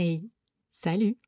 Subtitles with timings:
[0.00, 0.30] Hey,
[0.70, 1.18] salut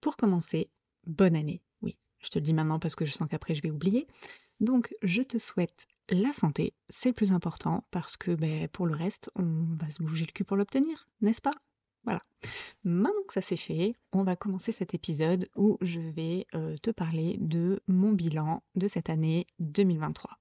[0.00, 0.70] Pour commencer,
[1.04, 1.60] bonne année.
[1.82, 4.06] Oui, je te le dis maintenant parce que je sens qu'après je vais oublier.
[4.60, 8.94] Donc, je te souhaite la santé, c'est le plus important parce que ben, pour le
[8.94, 11.56] reste, on va se bouger le cul pour l'obtenir, n'est-ce pas?
[12.04, 12.22] Voilà.
[12.84, 16.92] Maintenant que ça c'est fait, on va commencer cet épisode où je vais euh, te
[16.92, 20.38] parler de mon bilan de cette année 2023.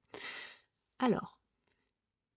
[0.99, 1.39] Alors,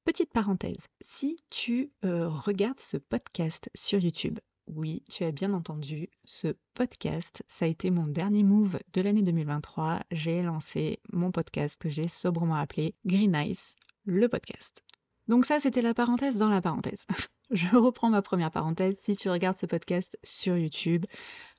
[0.07, 4.39] petite parenthèse, si tu euh, regardes ce podcast sur YouTube,
[4.69, 9.23] oui, tu as bien entendu, ce podcast, ça a été mon dernier move de l'année
[9.23, 10.01] 2023.
[10.11, 13.75] J'ai lancé mon podcast que j'ai sobrement appelé Green Ice,
[14.05, 14.83] le podcast.
[15.29, 17.05] Donc ça, c'était la parenthèse dans la parenthèse.
[17.51, 18.99] Je reprends ma première parenthèse.
[18.99, 21.07] Si tu regardes ce podcast sur YouTube,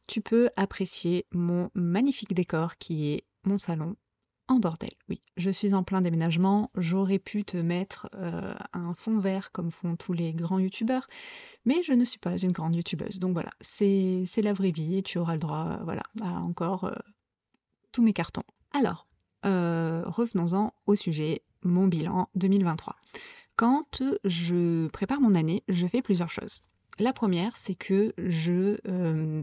[0.08, 3.96] tu peux apprécier mon magnifique décor qui est mon salon
[4.48, 4.92] en bordel.
[5.10, 6.72] Oui, je suis en plein déménagement.
[6.76, 11.08] J'aurais pu te mettre euh, un fond vert comme font tous les grands youtubeurs,
[11.66, 13.20] mais je ne suis pas une grande youtubeuse.
[13.20, 16.96] Donc voilà, c'est la vraie vie et tu auras le droit voilà, à encore euh,
[17.91, 18.44] tous mes cartons.
[18.74, 19.08] Alors,
[19.46, 22.96] euh, revenons-en au sujet, mon bilan 2023.
[23.55, 26.62] Quand je prépare mon année, je fais plusieurs choses.
[26.99, 28.77] La première, c'est que je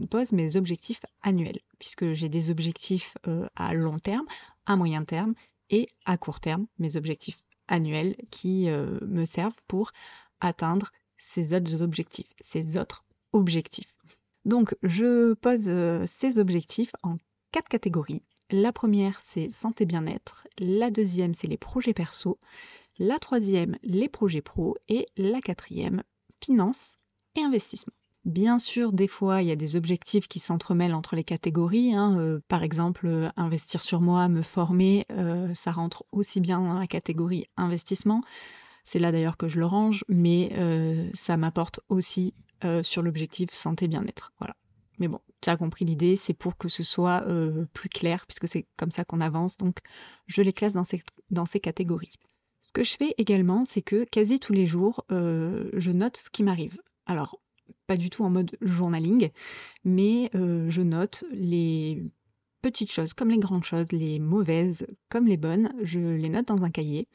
[0.07, 3.17] pose mes objectifs annuels, puisque j'ai des objectifs
[3.55, 4.25] à long terme,
[4.65, 5.33] à moyen terme
[5.69, 9.91] et à court terme, mes objectifs annuels qui euh, me servent pour
[10.39, 13.95] atteindre ces autres objectifs, ces autres objectifs.
[14.45, 17.17] Donc, je pose euh, ces objectifs en
[17.51, 18.21] quatre catégories.
[18.51, 20.47] La première, c'est santé bien-être.
[20.59, 22.37] La deuxième, c'est les projets perso.
[22.99, 24.77] La troisième, les projets pro.
[24.87, 26.03] Et la quatrième,
[26.43, 26.97] finance
[27.35, 27.93] et investissement.
[28.25, 31.93] Bien sûr, des fois, il y a des objectifs qui s'entremêlent entre les catégories.
[31.93, 32.17] Hein.
[32.19, 36.79] Euh, par exemple, euh, investir sur moi, me former, euh, ça rentre aussi bien dans
[36.79, 38.23] la catégorie investissement.
[38.83, 40.51] C'est là d'ailleurs que je le range, mais
[41.15, 42.35] ça m'apporte aussi
[42.83, 44.31] sur l'objectif santé bien-être.
[44.39, 44.55] Voilà.
[44.99, 47.25] Mais bon, tu as compris l'idée, c'est pour que ce soit
[47.73, 49.57] plus clair, puisque c'est comme ça qu'on avance.
[49.57, 49.79] Donc,
[50.27, 51.01] je les classe dans ces,
[51.31, 52.13] dans ces catégories.
[52.61, 56.43] Ce que je fais également, c'est que quasi tous les jours, je note ce qui
[56.43, 56.77] m'arrive.
[57.07, 57.39] Alors,
[57.87, 59.29] pas du tout en mode journaling,
[59.83, 62.03] mais euh, je note les
[62.61, 66.63] petites choses comme les grandes choses, les mauvaises comme les bonnes, je les note dans
[66.63, 67.07] un cahier.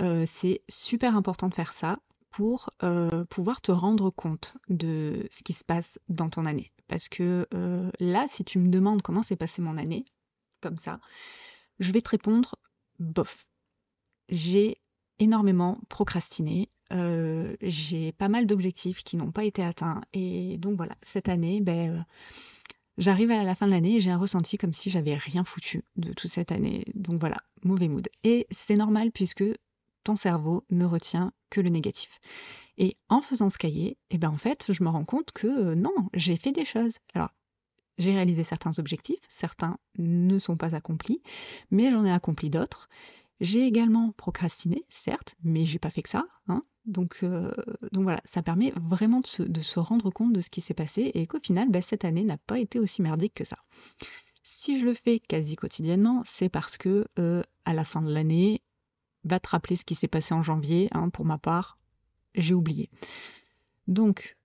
[0.00, 1.98] Euh, c'est super important de faire ça
[2.30, 6.72] pour euh, pouvoir te rendre compte de ce qui se passe dans ton année.
[6.86, 7.46] Parce que
[8.00, 10.06] là, si tu me demandes comment s'est passée mon année,
[10.62, 11.00] comme ça,
[11.80, 12.54] je vais te répondre
[12.98, 13.52] bof.
[14.30, 14.80] J'ai
[15.18, 20.00] énormément procrastiné, euh, j'ai pas mal d'objectifs qui n'ont pas été atteints.
[20.12, 22.02] Et donc voilà, cette année, ben, euh,
[22.96, 25.84] j'arrive à la fin de l'année et j'ai un ressenti comme si j'avais rien foutu
[25.96, 26.84] de toute cette année.
[26.94, 28.08] Donc voilà, mauvais mood.
[28.24, 29.44] Et c'est normal puisque
[30.04, 32.20] ton cerveau ne retient que le négatif.
[32.78, 35.74] Et en faisant ce cahier, eh ben en fait, je me rends compte que euh,
[35.74, 36.96] non, j'ai fait des choses.
[37.12, 37.30] Alors,
[37.98, 41.20] j'ai réalisé certains objectifs, certains ne sont pas accomplis,
[41.72, 42.88] mais j'en ai accompli d'autres.
[43.40, 46.26] J'ai également procrastiné, certes, mais j'ai pas fait que ça.
[46.48, 46.62] Hein.
[46.88, 47.52] Donc, euh,
[47.92, 51.26] donc voilà, ça permet vraiment de se, rendre compte de ce qui s'est passé et
[51.26, 53.58] qu'au final, bah, cette année n'a pas été aussi merdique que ça.
[54.42, 58.62] Si je le fais quasi quotidiennement, c'est parce que euh, à la fin de l'année,
[59.24, 60.88] va te rappeler ce qui s'est passé en janvier.
[60.92, 61.78] Hein, pour ma part,
[62.34, 62.88] j'ai oublié.
[63.86, 64.36] Donc,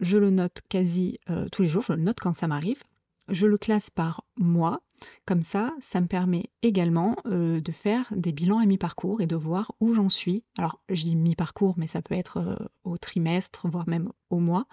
[0.00, 2.82] je le note quasi euh, tous les jours, je le note quand ça m'arrive.
[3.28, 4.80] Je le classe par mois.
[5.26, 9.36] Comme ça, ça me permet également euh, de faire des bilans à mi-parcours et de
[9.36, 10.44] voir où j'en suis.
[10.58, 14.66] Alors, je dis mi-parcours, mais ça peut être euh, au trimestre, voire même au mois,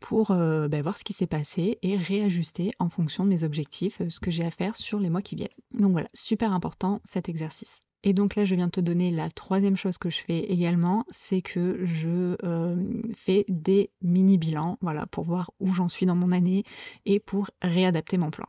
[0.00, 4.02] pour euh, ben, voir ce qui s'est passé et réajuster en fonction de mes objectifs
[4.08, 5.48] ce que j'ai à faire sur les mois qui viennent.
[5.72, 7.80] Donc voilà, super important cet exercice.
[8.02, 11.04] Et donc là, je viens de te donner la troisième chose que je fais également,
[11.10, 16.32] c'est que je euh, fais des mini-bilans, voilà, pour voir où j'en suis dans mon
[16.32, 16.64] année
[17.04, 18.46] et pour réadapter mon plan.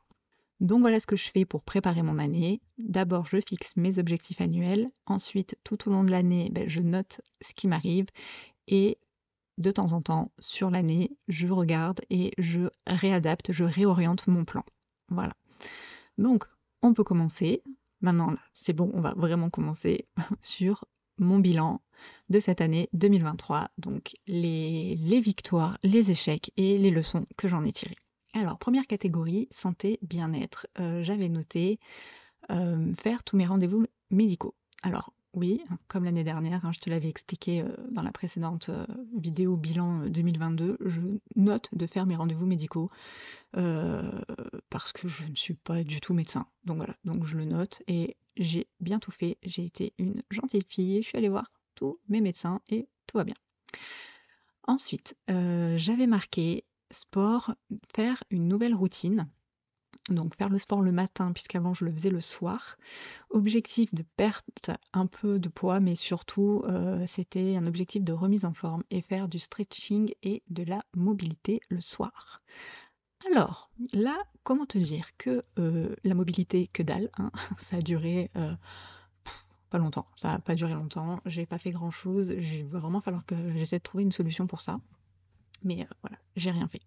[0.61, 2.61] Donc voilà ce que je fais pour préparer mon année.
[2.77, 4.89] D'abord, je fixe mes objectifs annuels.
[5.07, 8.05] Ensuite, tout au long de l'année, ben, je note ce qui m'arrive.
[8.67, 8.99] Et
[9.57, 14.63] de temps en temps, sur l'année, je regarde et je réadapte, je réoriente mon plan.
[15.09, 15.33] Voilà.
[16.19, 16.45] Donc,
[16.83, 17.63] on peut commencer
[18.01, 20.07] Maintenant, c'est bon, on va vraiment commencer
[20.41, 20.85] sur
[21.17, 21.81] mon bilan
[22.29, 23.69] de cette année 2023.
[23.77, 27.97] Donc, les, victoires, les échecs et les leçons que j'en ai tirées.
[28.33, 30.67] Alors, première catégorie, santé, bien-être.
[30.79, 31.79] Euh, j'avais noté
[32.49, 34.55] euh, faire tous mes rendez-vous médicaux.
[34.83, 38.85] Alors, oui, comme l'année dernière, hein, je te l'avais expliqué euh, dans la précédente euh,
[39.17, 40.99] vidéo bilan 2022, euh, je
[41.37, 42.89] note de faire mes rendez-vous médicaux
[44.69, 46.47] parce que je ne suis pas du tout médecin.
[46.65, 49.37] Donc voilà, donc je le note et j'ai bien tout fait.
[49.43, 53.25] J'ai été une gentille fille, je suis allée voir tous mes médecins et tout va
[53.25, 53.35] bien.
[54.63, 57.55] Ensuite, j'avais marqué sport,
[57.93, 59.27] faire une nouvelle routine.
[60.11, 62.77] Donc faire le sport le matin, puisqu'avant je le faisais le soir.
[63.29, 68.45] Objectif de perte un peu de poids, mais surtout euh, c'était un objectif de remise
[68.45, 72.41] en forme et faire du stretching et de la mobilité le soir.
[73.31, 78.31] Alors, là, comment te dire que euh, la mobilité, que dalle, hein, ça a duré
[78.35, 78.53] euh,
[79.69, 82.99] pas longtemps, ça n'a pas duré longtemps, j'ai pas fait grand chose, il va vraiment
[82.99, 84.79] falloir que j'essaie de trouver une solution pour ça.
[85.63, 86.81] Mais voilà, j'ai rien fait.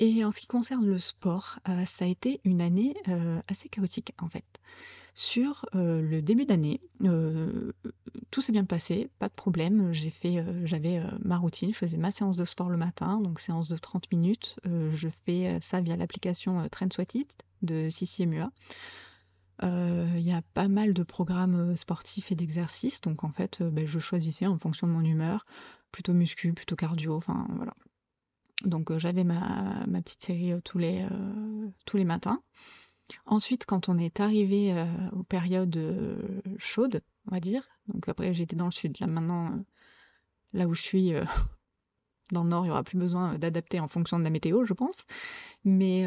[0.00, 3.68] Et en ce qui concerne le sport, euh, ça a été une année euh, assez
[3.68, 4.44] chaotique en fait.
[5.14, 6.80] Sur euh, le début d'année,
[8.32, 9.92] tout s'est bien passé, pas de problème.
[10.64, 14.10] J'avais ma routine, je faisais ma séance de sport le matin, donc séance de 30
[14.10, 14.56] minutes.
[14.64, 18.50] je fais ça via l'application Train Sweat de Sissi Mua.
[19.62, 24.00] Il y a pas mal de programmes sportifs et d'exercices, donc en fait, ben, je
[24.00, 25.46] choisissais en fonction de mon humeur,
[25.92, 27.74] plutôt muscu, plutôt cardio, enfin voilà.
[28.64, 32.42] Donc euh, j'avais ma, petite série euh, tous, les, euh, tous les matins.
[33.26, 34.74] Ensuite, quand on est arrivé
[35.12, 35.78] aux périodes
[36.56, 39.62] chaudes, on va dire, donc après j'étais dans le sud, là maintenant,
[40.54, 41.12] là où je suis,
[42.32, 44.72] dans le nord, il n'y aura plus besoin d'adapter en fonction de la météo, je
[44.72, 45.04] pense.
[45.64, 46.04] Mais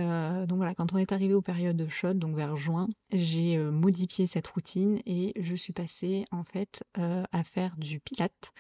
[0.48, 4.48] donc voilà, quand on est arrivé aux périodes chaudes, donc vers juin, j'ai modifié cette
[4.48, 8.52] routine et je suis passée en fait à faire du pilate.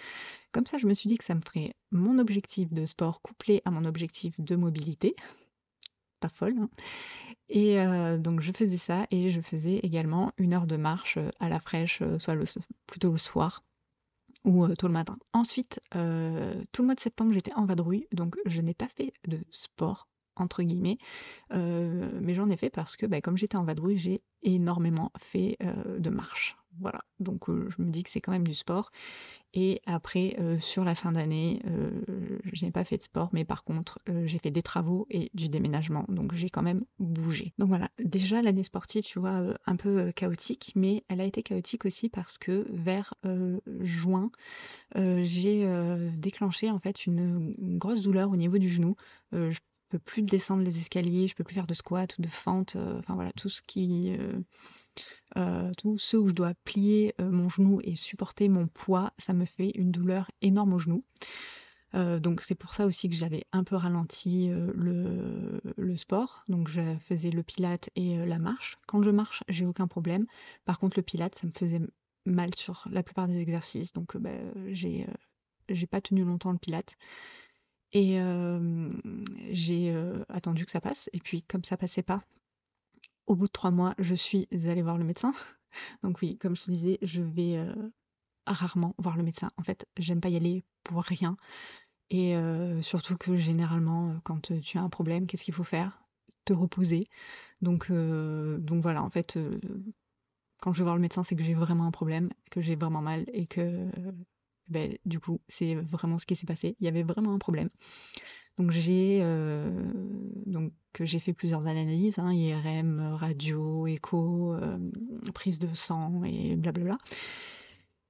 [0.51, 3.61] Comme ça, je me suis dit que ça me ferait mon objectif de sport couplé
[3.65, 5.15] à mon objectif de mobilité.
[6.19, 6.55] Pas folle.
[6.57, 6.69] Hein.
[7.47, 11.29] et euh, donc je faisais ça et je faisais également une heure de marche euh,
[11.39, 12.35] à la fraîche, euh, soit
[12.87, 13.63] plutôt le soir
[14.43, 15.17] ou tôt le matin.
[15.33, 19.39] Ensuite, tout le mois de septembre, j'étais en vadrouille, donc je n'ai pas fait de
[19.51, 20.97] sport entre guillemets,
[21.51, 25.57] mais j'en ai fait parce que bah, comme j'étais en vadrouille, j'ai énormément fait
[25.97, 26.55] de marche.
[26.79, 28.91] Voilà, donc je me dis que c'est quand même du sport
[29.53, 31.89] et après, euh, sur la fin d'année, euh,
[32.51, 35.31] je n'ai pas fait de sport, mais par contre, euh, j'ai fait des travaux et
[35.33, 36.05] du déménagement.
[36.09, 37.53] Donc j'ai quand même bougé.
[37.57, 41.85] Donc voilà, déjà l'année sportive, tu vois, un peu chaotique, mais elle a été chaotique
[41.85, 43.13] aussi parce que vers
[43.79, 44.31] juin,
[44.95, 45.67] j'ai
[46.17, 48.95] déclenché en fait une, une, grosse douleur au niveau du genou.
[49.31, 49.57] je
[49.89, 53.15] peux plus descendre les escaliers, je peux plus faire de squat ou de fente, enfin
[53.15, 54.15] voilà, tout ce qui
[55.35, 59.45] euh, ceux où je dois plier euh, mon genou et supporter mon poids, ça me
[59.45, 61.03] fait une douleur énorme au genou.
[61.95, 66.43] Euh, donc c'est pour ça aussi que j'avais un peu ralenti le, sport.
[66.47, 68.77] Donc je faisais le pilate et la marche.
[68.87, 70.25] Quand je marche, j'ai aucun problème.
[70.65, 71.81] Par contre le pilate, ça me faisait
[72.25, 73.93] mal sur la plupart des exercices.
[73.93, 74.31] Donc bah,
[74.71, 75.07] j'ai
[75.89, 76.95] pas tenu longtemps le pilate.
[77.93, 78.19] Et
[79.51, 79.95] j'ai
[80.29, 81.09] attendu que ça passe.
[81.13, 82.21] Et puis comme ça passait pas,
[83.27, 85.33] au bout de trois mois, je suis allée voir le médecin.
[86.03, 87.73] Donc oui, comme je te disais, je vais euh,
[88.47, 89.49] rarement voir le médecin.
[89.57, 91.37] En fait, j'aime pas y aller pour rien.
[92.09, 96.03] Et euh, surtout que généralement, euh, quand tu as un problème, qu'est-ce qu'il faut faire?
[96.45, 97.09] Te reposer.
[97.61, 99.37] Donc, voilà, en fait,
[100.61, 103.01] quand je vais voir le médecin, c'est que j'ai vraiment un problème, que j'ai vraiment
[103.01, 103.89] mal et que
[104.69, 106.75] ben, du coup, c'est vraiment ce qui s'est passé.
[106.79, 107.69] Il y avait vraiment un problème.
[108.57, 109.69] Donc j'ai euh,
[110.47, 114.79] donc j'ai fait plusieurs analyses, hein, IRM, radio, écho, euh,
[115.33, 116.97] prise de sang et blablabla.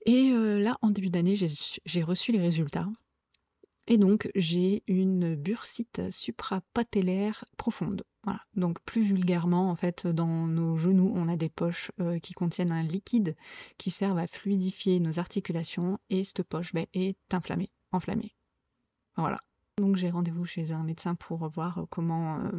[0.06, 2.88] Et euh, là, en début d'année, j'ai reçu les résultats.
[3.88, 8.04] Et donc j'ai une bursite suprapatellaire profonde.
[8.24, 8.42] Voilà.
[8.56, 12.83] Donc plus vulgairement, en fait, dans nos genoux, on a des poches qui contiennent un
[12.83, 13.36] liquide
[13.78, 18.33] qui servent à fluidifier nos articulations et cette poche ben, est inflammée, enflammée.
[19.16, 19.42] Voilà.
[19.78, 22.52] Donc j'ai rendez-vous chez un médecin pour voir comment, euh,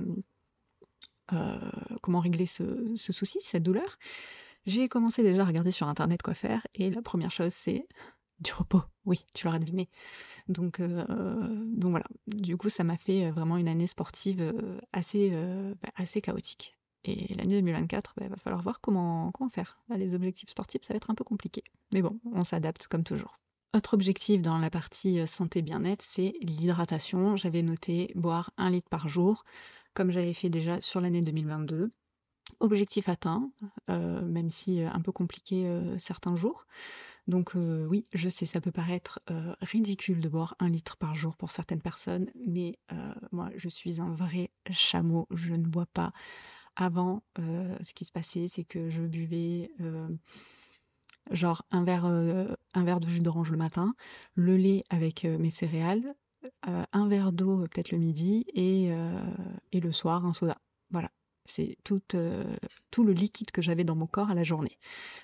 [1.33, 1.71] euh,
[2.01, 3.99] comment régler ce, souci, cette douleur.
[4.67, 7.89] J'ai commencé déjà à regarder sur internet quoi faire et la première chose c'est
[8.41, 8.83] du repos.
[9.05, 9.89] Oui, tu l'auras deviné.
[10.47, 11.05] Donc, euh,
[11.81, 12.05] voilà.
[12.29, 14.55] Du coup, ça m'a fait vraiment une année sportive
[14.93, 15.31] assez,
[15.83, 16.79] bah, assez chaotique.
[17.05, 19.81] Et l'année 2024, il bah, va falloir voir comment, comment faire.
[19.89, 21.65] les objectifs sportifs, ça va être un peu compliqué.
[21.93, 23.41] Mais bon, on s'adapte comme toujours.
[23.75, 27.37] Autre objectif dans la partie euh, santé bien-être, c'est l'hydratation.
[27.37, 29.45] J'avais noté boire un litre par jour,
[29.93, 31.91] comme j'avais fait déjà sur l'année 2022.
[32.61, 33.53] Objectif atteint,
[33.91, 36.67] euh, même si euh, un peu compliqué certains jours.
[37.27, 39.21] Donc oui, je sais, ça peut paraître
[39.61, 42.79] ridicule de boire un litre par jour pour certaines personnes, mais
[43.33, 45.27] moi, je suis un vrai chameau.
[45.31, 46.15] Je ne bois pas.
[46.75, 49.71] Avant, ce qui se passait, c'est que je buvais
[51.31, 53.95] genre un verre, euh, un verre de jus d'orange le matin,
[54.35, 56.15] le lait avec euh, mes céréales,
[56.69, 58.91] euh, un verre d'eau peut-être le midi et,
[59.73, 60.59] et, le soir un soda.
[60.91, 61.11] Voilà,
[61.45, 62.01] c'est tout,
[62.91, 64.79] tout le liquide que j'avais dans mon corps à la journée.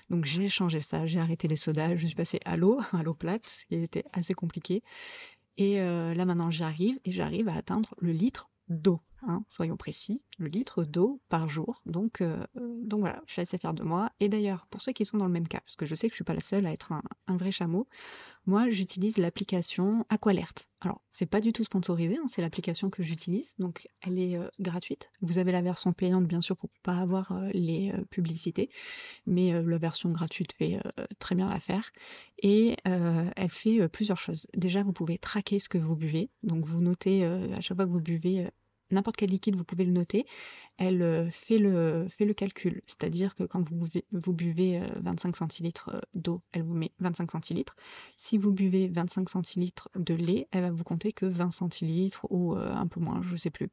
[0.09, 3.13] Donc j'ai changé ça, j'ai arrêté les sodas, je suis passée à l'eau, à l'eau
[3.13, 4.83] plate, ce qui était assez compliqué.
[5.57, 8.99] Et là maintenant j'y arrive et j'arrive à atteindre le litre d'eau.
[9.27, 11.81] Hein, soyons précis, le litre d'eau par jour.
[11.87, 14.11] Donc, euh, donc voilà, je suis assez fière de moi.
[14.19, 16.13] Et d'ailleurs, pour ceux qui sont dans le même cas, parce que je sais que
[16.13, 17.87] je suis pas la seule à être un, vrai chameau,
[18.45, 20.53] moi j'utilise l'application Aqualert.
[20.81, 24.47] Alors, c'est pas du tout sponsorisé, hein, c'est l'application que j'utilise, donc elle est euh,
[24.59, 25.11] gratuite.
[25.21, 28.69] Vous avez la version payante bien sûr pour pas avoir euh, les publicités,
[29.25, 30.79] mais la version gratuite fait
[31.17, 31.91] très bien l'affaire.
[32.39, 34.47] Et elle fait plusieurs choses.
[34.53, 37.91] Déjà, vous pouvez traquer ce que vous buvez, donc vous notez à chaque fois que
[37.91, 38.47] vous buvez
[38.91, 40.25] n'importe quel liquide, vous pouvez le noter,
[40.77, 42.81] elle euh, fait le, calcul.
[42.85, 46.91] C'est-à-dire que quand vous buvez, vous buvez 25 euh, centilitres euh, d'eau, elle vous met
[46.99, 47.75] 25 centilitres.
[48.17, 52.55] Si vous buvez 25 centilitres de lait, elle va vous compter que 20 centilitres ou
[52.55, 53.69] un peu moins, je ne sais plus.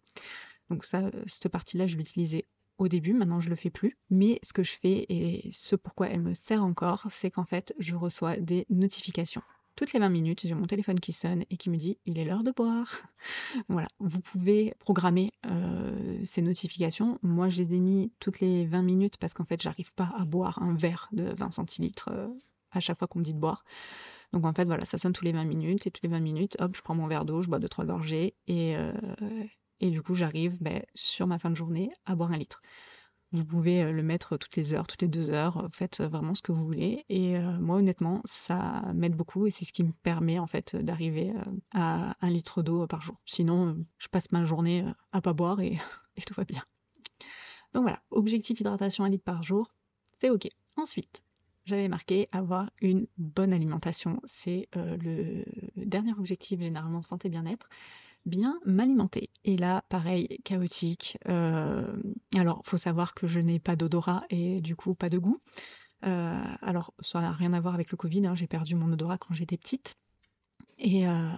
[0.70, 2.46] Donc ça, cette partie-là, je l'utilisais
[2.78, 3.96] au début, maintenant je le fais plus.
[4.10, 7.74] Mais ce que je fais et ce pourquoi elle me sert encore, c'est qu'en fait,
[7.78, 9.42] je reçois des notifications
[9.76, 12.24] toutes les 20 minutes, j'ai mon téléphone qui sonne et qui me dit il est
[12.24, 13.02] l'heure de boire.
[13.68, 17.18] voilà, vous pouvez programmer euh, ces notifications.
[17.22, 20.24] Moi, je les ai mis toutes les 20 minutes parce qu'en fait, j'arrive pas à
[20.24, 22.28] boire un verre de 20 centilitres euh,
[22.70, 23.64] à chaque fois qu'on me dit de boire.
[24.32, 26.56] Donc en fait, voilà, ça sonne tous les 20 minutes et toutes les 20 minutes,
[26.58, 28.92] hop, je prends mon verre d'eau, je bois 2-3 gorgées et, euh,
[29.80, 32.60] et du coup, j'arrive ben, sur ma fin de journée à boire un litre.
[33.32, 36.52] Vous pouvez le mettre toutes les heures, toutes les deux heures, faites vraiment ce que
[36.52, 37.06] vous voulez.
[37.08, 41.32] Et moi, honnêtement, ça m'aide beaucoup et c'est ce qui me permet en fait d'arriver
[41.72, 43.16] à un litre d'eau par jour.
[43.24, 45.78] Sinon, je passe ma journée à pas boire et,
[46.26, 46.62] tout va bien.
[47.72, 49.66] Donc voilà, objectif hydratation un litre par jour,
[50.20, 50.48] c'est ok.
[50.76, 51.22] Ensuite,
[51.64, 54.20] j'avais marqué avoir une bonne alimentation.
[54.26, 55.44] C'est le
[55.76, 57.68] dernier objectif généralement santé bien-être
[58.26, 59.28] bien m'alimenter.
[59.44, 61.18] Et là, pareil, chaotique.
[61.28, 61.92] Euh,
[62.36, 65.40] alors, faut savoir que je n'ai pas d'odorat et du coup pas de goût.
[66.04, 68.26] Euh, alors, ça n'a rien à voir avec le Covid.
[68.26, 69.96] Hein, j'ai perdu mon odorat quand j'étais petite.
[70.78, 71.30] Et, euh,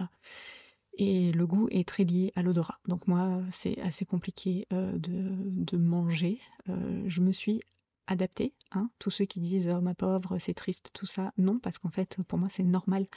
[0.97, 2.79] et le goût est très lié à l'odorat.
[2.87, 6.39] Donc moi, c'est assez compliqué de, manger.
[6.67, 7.61] je me suis
[8.07, 8.53] adaptée.
[8.71, 8.89] Hein.
[8.99, 12.17] Tous ceux qui disent oh, ma pauvre, c'est triste, tout ça, non, parce qu'en fait,
[12.27, 13.07] pour moi, c'est normal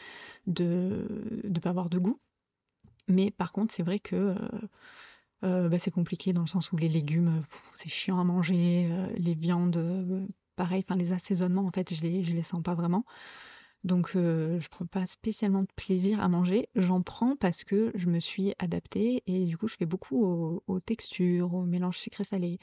[0.47, 2.19] de ne pas avoir de goût.
[3.09, 4.35] Mais par contre, c'est vrai que euh,
[5.45, 9.09] euh, bah, c'est compliqué dans le sens où les légumes, c'est chiant à manger, euh,
[9.17, 13.05] les viandes, pareil, enfin les assaisonnements, en fait, je les, je les sens pas vraiment.
[13.85, 16.69] Donc je prends pas spécialement de plaisir à manger.
[16.75, 20.81] J'en prends parce que je me suis adaptée et du coup je fais beaucoup aux,
[20.81, 22.59] textures, aux mélanges sucré-salé.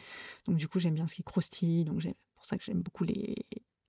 [0.45, 1.85] Donc du coup j'aime bien ce qui croustille.
[1.85, 3.45] Donc c'est pour ça que j'aime beaucoup les,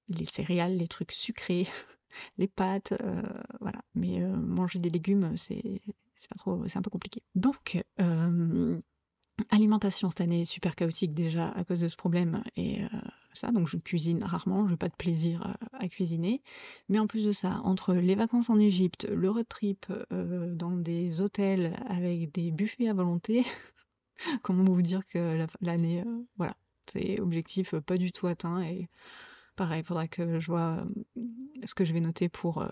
[0.09, 1.67] les céréales, les trucs sucrés,
[2.39, 2.95] les pâtes,
[3.61, 3.83] voilà.
[3.97, 5.83] Mais manger des légumes, c'est
[6.19, 7.23] c'est un peu compliqué.
[7.35, 8.81] Donc, euh,
[9.51, 12.89] alimentation cette année super chaotique déjà à cause de ce problème et euh,
[13.35, 16.43] ça, donc je cuisine rarement, je n'ai pas de plaisir à, cuisiner.
[16.89, 20.77] Mais en plus de ça, entre les vacances en Égypte, le road trip euh, dans
[20.77, 23.45] des hôtels avec des buffets à volonté,
[24.43, 26.03] comment vous dire que l'année,
[26.39, 26.57] voilà,
[26.87, 28.89] c'est objectif pas du tout atteint et
[29.55, 30.87] pareil, il faudra que je vois
[31.65, 32.67] ce que je vais noter pour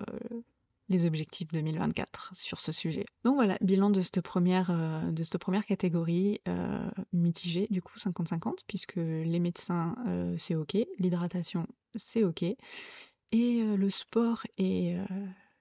[0.88, 3.07] les objectifs 2024 sur ce sujet.
[3.25, 9.38] Donc voilà, bilan de cette première, euh, catégorie euh, mitigée, du coup 50-50, puisque les
[9.41, 12.57] médecins euh, c'est ok, l'hydratation c'est ok, et
[13.33, 14.97] le sport et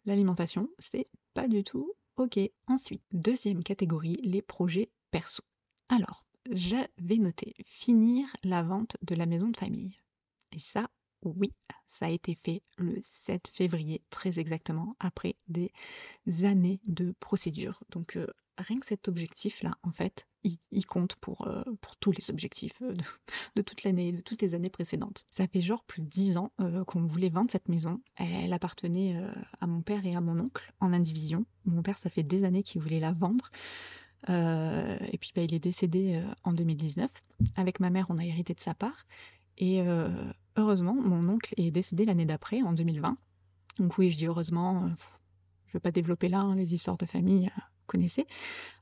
[0.06, 2.40] l'alimentation c'est pas du tout ok.
[2.68, 5.44] Ensuite, deuxième catégorie, les projets perso.
[5.90, 9.98] Alors, j'avais noté finir la vente de la maison de famille.
[10.52, 10.90] Et ça,
[11.26, 11.52] oui,
[11.88, 15.72] ça a été fait le 7 février, très exactement, après des
[16.44, 17.84] années de procédure.
[17.92, 18.26] Donc euh,
[18.58, 22.96] rien que cet objectif-là, en fait, il, compte pour, euh, pour tous les objectifs euh,
[23.56, 25.24] de, toute l'année, de toutes les années précédentes.
[25.30, 26.52] Ça fait genre plus de 10 ans
[26.88, 28.02] qu'on voulait vendre cette maison.
[28.16, 29.16] Elle appartenait
[29.62, 31.46] à mon père et à mon oncle en indivision.
[31.66, 33.52] Mon père, ça fait des années qu'il voulait la vendre.
[34.28, 37.10] et puis bah, il est décédé en 2019.
[37.56, 39.06] Avec ma mère, on a hérité de sa part.
[39.58, 40.10] Et euh,
[40.56, 43.18] heureusement, mon oncle est décédé l'année d'après, en 2020.
[43.80, 44.88] Donc oui, je dis heureusement, euh,
[45.66, 48.26] je ne vais pas développer là hein, les histoires de famille, euh, vous connaissez.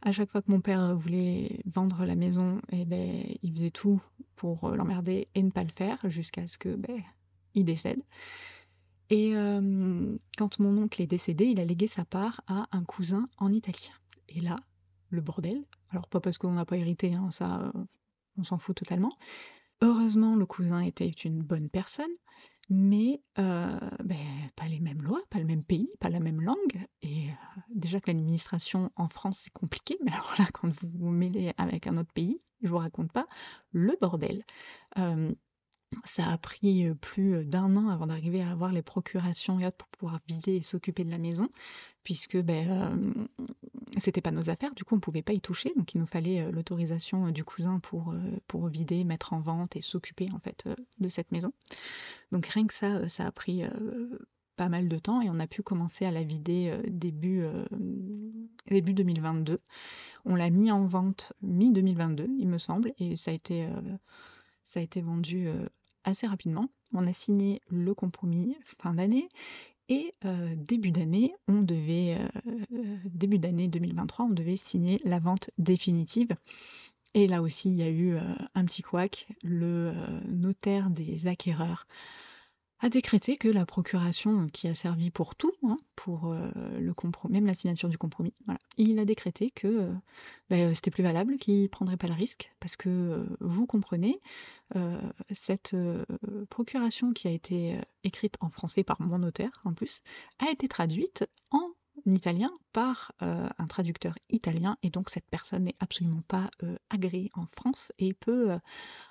[0.01, 4.01] À chaque fois que mon père voulait vendre la maison, eh ben, il faisait tout
[4.35, 7.01] pour l'emmerder et ne pas le faire jusqu'à ce que ben,
[7.53, 8.01] il décède.
[9.09, 9.33] Et
[10.37, 13.91] quand mon oncle est décédé, il a légué sa part à un cousin en Italie.
[14.29, 14.55] Et là,
[15.09, 15.65] le bordel.
[15.89, 17.73] Alors pas parce qu'on n'a pas hérité, hein, ça,
[18.37, 19.11] on s'en fout totalement.
[19.81, 22.11] Heureusement, le cousin était une bonne personne,
[22.69, 26.87] mais euh, ben, pas les mêmes lois, pas le même pays, pas la même langue.
[27.01, 31.09] Et euh, déjà que l'administration en France, c'est compliqué, mais alors là, quand vous vous
[31.09, 33.27] mêlez avec un autre pays, je vous raconte pas,
[33.71, 34.45] le bordel.
[34.99, 35.33] Euh,
[36.05, 39.89] Ça a pris plus d'un an avant d'arriver à avoir les procurations et autres pour
[39.89, 41.49] pouvoir vider et s'occuper de la maison,
[42.03, 43.17] puisque ben,
[43.97, 46.49] c'était pas nos affaires, du coup on pouvait pas y toucher, donc il nous fallait
[46.51, 48.15] l'autorisation du cousin pour,
[48.47, 50.65] pour vider, mettre en vente et s'occuper en fait
[50.99, 51.53] de cette maison.
[52.31, 53.63] Donc rien que ça, ça a pris
[54.55, 57.43] pas mal de temps et on a pu commencer à la vider début,
[58.69, 59.59] début 2022.
[60.25, 63.67] On l'a mis en vente mi-2022, il me semble, et ça a été,
[64.63, 65.47] ça a été vendu
[66.03, 66.69] assez rapidement.
[66.93, 69.29] On a signé le compromis fin d'année
[69.91, 75.49] et euh, début d'année, on devait euh, début d'année 2023, on devait signer la vente
[75.57, 76.29] définitive.
[77.13, 78.21] Et là aussi, il y a eu euh,
[78.55, 79.27] un petit couac.
[79.43, 79.93] Le
[80.29, 81.87] notaire des acquéreurs
[82.81, 87.33] a décrété que la procuration qui a servi pour tout, hein, pour euh, le compromis,
[87.33, 88.33] même la signature du compromis,
[88.77, 89.93] il a décrété que euh,
[90.49, 94.19] ben, c'était plus valable, qu'il ne prendrait pas le risque, parce que euh, vous comprenez,
[95.31, 95.75] cette
[96.49, 100.01] procuration qui a été écrite en français par mon notaire en plus,
[100.39, 101.71] a été traduite en
[102.05, 107.31] italien par euh, un traducteur italien et donc cette personne n'est absolument pas euh, agréée
[107.33, 108.59] en France et peut euh,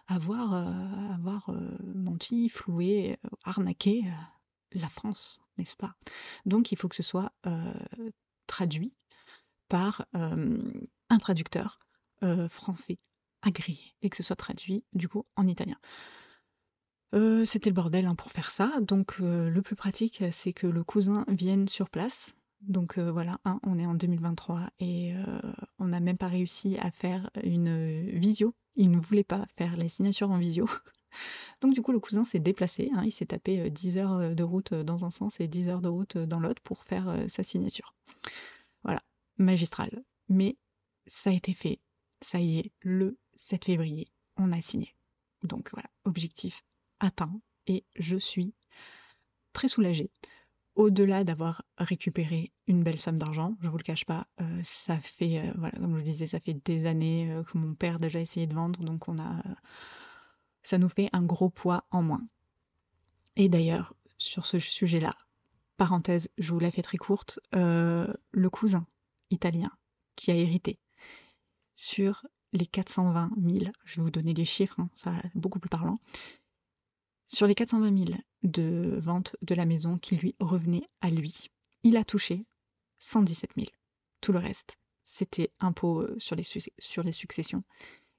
[0.06, 1.50] avoir,
[1.94, 4.04] menti, floué, arnaqué
[4.73, 5.94] la France, n'est-ce pas?
[6.47, 7.32] Donc il faut que ce soit
[8.49, 8.92] traduit
[9.68, 11.78] par un traducteur
[12.49, 12.99] français
[13.42, 15.76] agréé et que ce soit traduit du coup en italien.
[17.44, 21.25] C'était le bordel hein, pour faire ça, donc le plus pratique c'est que le cousin
[21.28, 25.40] vienne sur place donc euh, voilà, hein, on est en 2023 et euh,
[25.78, 28.54] on n'a même pas réussi à faire une euh, visio.
[28.76, 30.68] Il ne voulait pas faire les signatures en visio.
[31.62, 32.90] Donc du coup, le cousin s'est déplacé.
[32.94, 35.88] Hein, il s'est tapé 10 heures de route dans un sens et 10 heures de
[35.88, 37.94] route dans l'autre pour faire sa signature.
[38.84, 39.02] Voilà,
[39.38, 40.04] magistral.
[40.28, 40.56] Mais
[41.06, 41.80] ça a été fait.
[42.22, 44.94] Ça y est, le 7 février, on a signé.
[45.42, 46.64] Donc voilà, objectif
[47.00, 48.54] atteint et je suis
[49.52, 50.10] très soulagée
[50.80, 55.38] au-delà d'avoir récupéré une belle somme d'argent, je vous le cache pas, euh, ça fait,
[55.38, 58.18] euh, voilà, comme je disais, ça fait des années euh, que mon père a déjà
[58.18, 59.42] essayé de vendre, donc on a,
[60.62, 62.26] ça nous fait un gros poids en moins.
[63.36, 65.14] Et d'ailleurs, sur ce sujet-là,
[65.76, 68.86] parenthèse, je vous la fais très courte, le cousin
[69.30, 69.71] italien
[70.16, 70.78] qui a hérité
[71.76, 75.99] sur les 420 000, je vais vous donner les chiffres, hein, ça beaucoup plus parlant,
[77.32, 81.49] sur les 420 000 de vente de la maison qui lui revenaient à lui,
[81.84, 82.45] il a touché
[82.99, 83.69] 117 000.
[84.21, 86.43] Tout le reste, c'était impôt euh, sur les,
[87.12, 87.62] successions.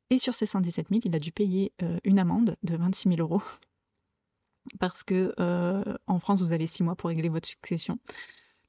[0.09, 3.21] Et sur ces 117 000, il a dû payer euh, une amende de 26 000
[3.21, 3.43] euros.
[4.79, 7.99] Parce que euh, en France, vous avez six mois pour régler votre succession.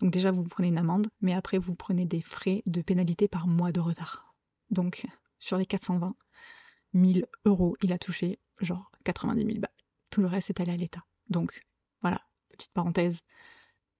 [0.00, 3.46] Donc déjà, vous prenez une amende, mais après, vous prenez des frais de pénalité par
[3.46, 4.34] mois de retard.
[4.70, 5.06] Donc,
[5.38, 6.16] sur les 420
[6.94, 9.70] 000 euros, il a touché genre 90 000 balles
[10.12, 11.04] tout le reste est allé à l'État.
[11.28, 11.66] Donc
[12.02, 12.20] voilà,
[12.50, 13.22] petite parenthèse,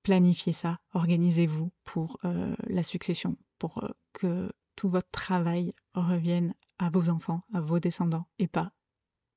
[0.02, 6.90] planifiez ça, organisez-vous pour euh, la succession, pour euh, que tout votre travail revienne à
[6.90, 8.72] vos enfants, à vos descendants et pas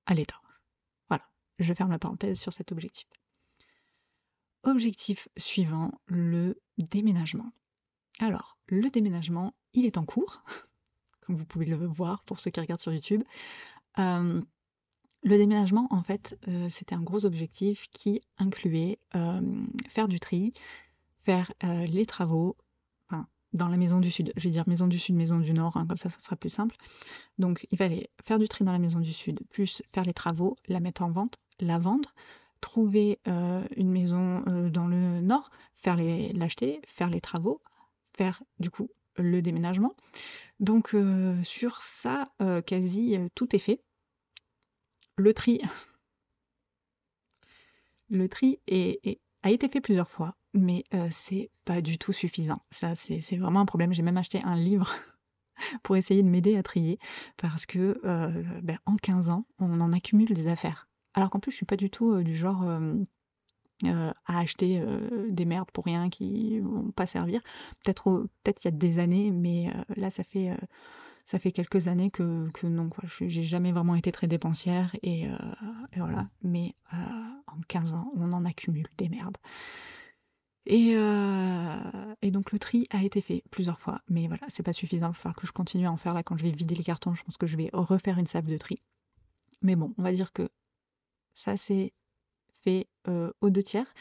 [0.05, 0.39] à l'État.
[1.07, 1.23] Voilà,
[1.59, 3.07] je ferme la parenthèse sur cet objectif.
[4.63, 7.51] Objectif suivant, le déménagement.
[8.19, 10.43] Alors, le déménagement, il est en cours,
[11.21, 13.23] comme vous pouvez le voir pour ceux qui regardent sur YouTube.
[13.97, 14.41] Euh,
[15.25, 19.41] le déménagement, en fait, euh, c'était un gros objectif qui incluait euh,
[19.89, 20.53] faire du tri,
[21.23, 22.55] faire euh, les travaux,
[23.09, 24.31] enfin, dans la maison du sud.
[24.37, 26.51] Je vais dire maison du sud, maison du nord, hein, comme ça, ça sera plus
[26.51, 26.75] simple.
[27.39, 30.57] Donc, il fallait faire du tri dans la maison du sud, plus faire les travaux,
[30.67, 32.13] la mettre en vente, la vendre,
[32.61, 37.61] trouver une maison dans le nord, faire l'acheter, faire les travaux,
[38.13, 39.93] faire du coup le déménagement.
[40.59, 40.95] Donc,
[41.43, 42.31] sur ça,
[42.65, 43.81] quasi tout est fait
[45.17, 45.61] le tri,
[48.09, 48.59] le tri
[49.43, 52.61] a été fait plusieurs fois, mais euh, c'est pas du tout suffisant.
[52.71, 53.93] Ça, c'est vraiment un problème.
[53.93, 54.93] J'ai même acheté un livre
[55.83, 56.99] pour essayer de m'aider à trier,
[57.37, 60.87] parce que euh, ben, en 15 ans, on en accumule des affaires.
[61.13, 62.65] Alors qu'en plus, je suis pas du tout euh, du genre
[63.83, 64.81] à acheter
[65.27, 67.41] des merdes pour rien qui vont pas servir.
[67.83, 70.55] Peut-être peut-être il y a des années, mais là, ça fait
[71.25, 73.03] ça fait quelques années que, que non, quoi.
[73.07, 75.37] J'ai jamais vraiment été très dépensière et, euh,
[75.95, 76.29] voilà.
[76.43, 76.97] Mais euh,
[77.47, 79.37] en 15 ans, on en accumule des merdes.
[80.67, 84.73] Et, euh, et, donc le tri a été fait plusieurs fois, mais voilà, c'est pas
[84.73, 85.07] suffisant.
[85.07, 86.83] Il va falloir que je continue à en faire là quand je vais vider les
[86.83, 87.13] cartons.
[87.13, 88.81] Je pense que je vais refaire une salve de tri.
[89.61, 90.49] Mais bon, on va dire que
[91.33, 91.93] ça c'est
[92.63, 92.87] fait
[93.41, 93.93] aux deux tiers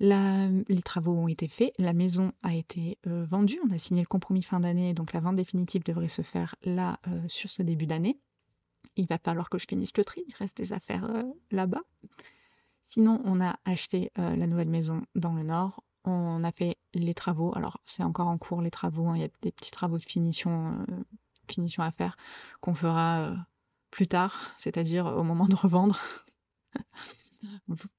[0.00, 4.06] les travaux ont été faits, la maison a été euh, vendue, on a signé le
[4.06, 7.86] compromis fin d'année, donc la vente définitive devrait se faire là euh, sur ce début
[7.86, 8.18] d'année.
[8.96, 11.08] il va falloir que je finisse le tri, il reste des affaires
[11.50, 11.82] là-bas.
[12.86, 15.82] Sinon, on a acheté la nouvelle maison dans le nord.
[16.04, 17.52] On a fait les travaux.
[17.56, 19.08] Alors, c'est encore en cours les travaux.
[19.08, 19.16] Hein.
[19.16, 20.86] Il y a des petits travaux de finition,
[21.50, 22.16] finition à faire
[22.60, 23.34] qu'on fera
[23.90, 26.00] plus tard, c'est-à-dire au moment de revendre.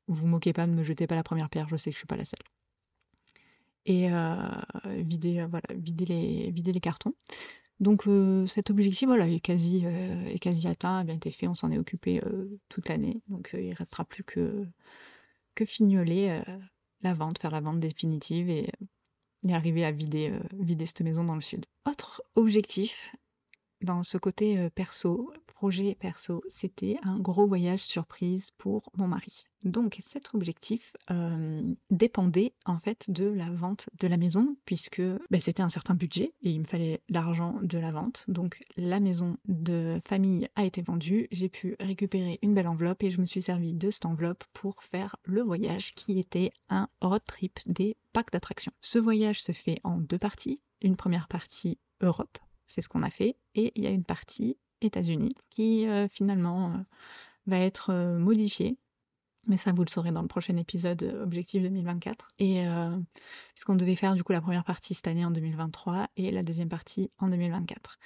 [0.07, 2.07] vous moquez pas, ne me jetez pas la première pierre, je sais que je suis
[2.07, 2.39] pas la seule.
[3.85, 4.09] Et
[4.85, 7.13] vider, voilà, vider, les, les cartons.
[7.79, 8.07] Donc
[8.47, 11.77] cet objectif voilà, est, quasi, est quasi atteint, a bien été fait, on s'en est
[11.77, 12.21] occupé
[12.69, 13.21] toute l'année.
[13.29, 14.65] Donc il restera plus que,
[15.55, 16.41] que fignoler
[17.01, 18.69] la vente, faire la vente définitive et,
[19.47, 21.65] et arriver à vider, vider cette maison dans le sud.
[21.85, 23.15] Autre objectif,
[23.81, 29.43] dans ce côté perso, projet perso, c'était un gros voyage surprise pour mon mari.
[29.63, 30.95] Donc cet objectif
[31.89, 36.33] dépendait en fait de la vente de la maison puisque ben, c'était un certain budget
[36.43, 38.23] et il me fallait l'argent de la vente.
[38.27, 43.09] Donc la maison de famille a été vendue, j'ai pu récupérer une belle enveloppe et
[43.09, 47.23] je me suis servi de cette enveloppe pour faire le voyage qui était un road
[47.25, 48.73] trip des parcs d'attractions.
[48.81, 50.61] Ce voyage se fait en deux parties.
[50.83, 52.37] Une première partie Europe,
[52.67, 56.71] c'est ce qu'on a fait, et il y a une partie États-Unis, qui euh, finalement
[56.71, 56.77] euh,
[57.47, 58.77] va être euh, modifié.
[59.47, 62.27] Mais ça, vous le saurez dans le prochain épisode Objectif 2024.
[62.39, 62.65] Et
[63.53, 66.67] puisqu'on devait faire du coup la première partie cette année en 2023 et la deuxième
[66.67, 67.97] partie en 2024.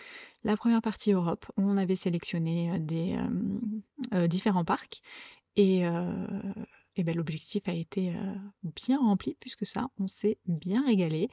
[0.43, 3.17] La première partie Europe, on avait sélectionné des
[4.27, 5.01] différents parcs
[5.55, 5.83] et,
[6.95, 8.13] et ben, l'objectif a été
[8.63, 11.29] bien rempli puisque ça, on s'est bien régalé.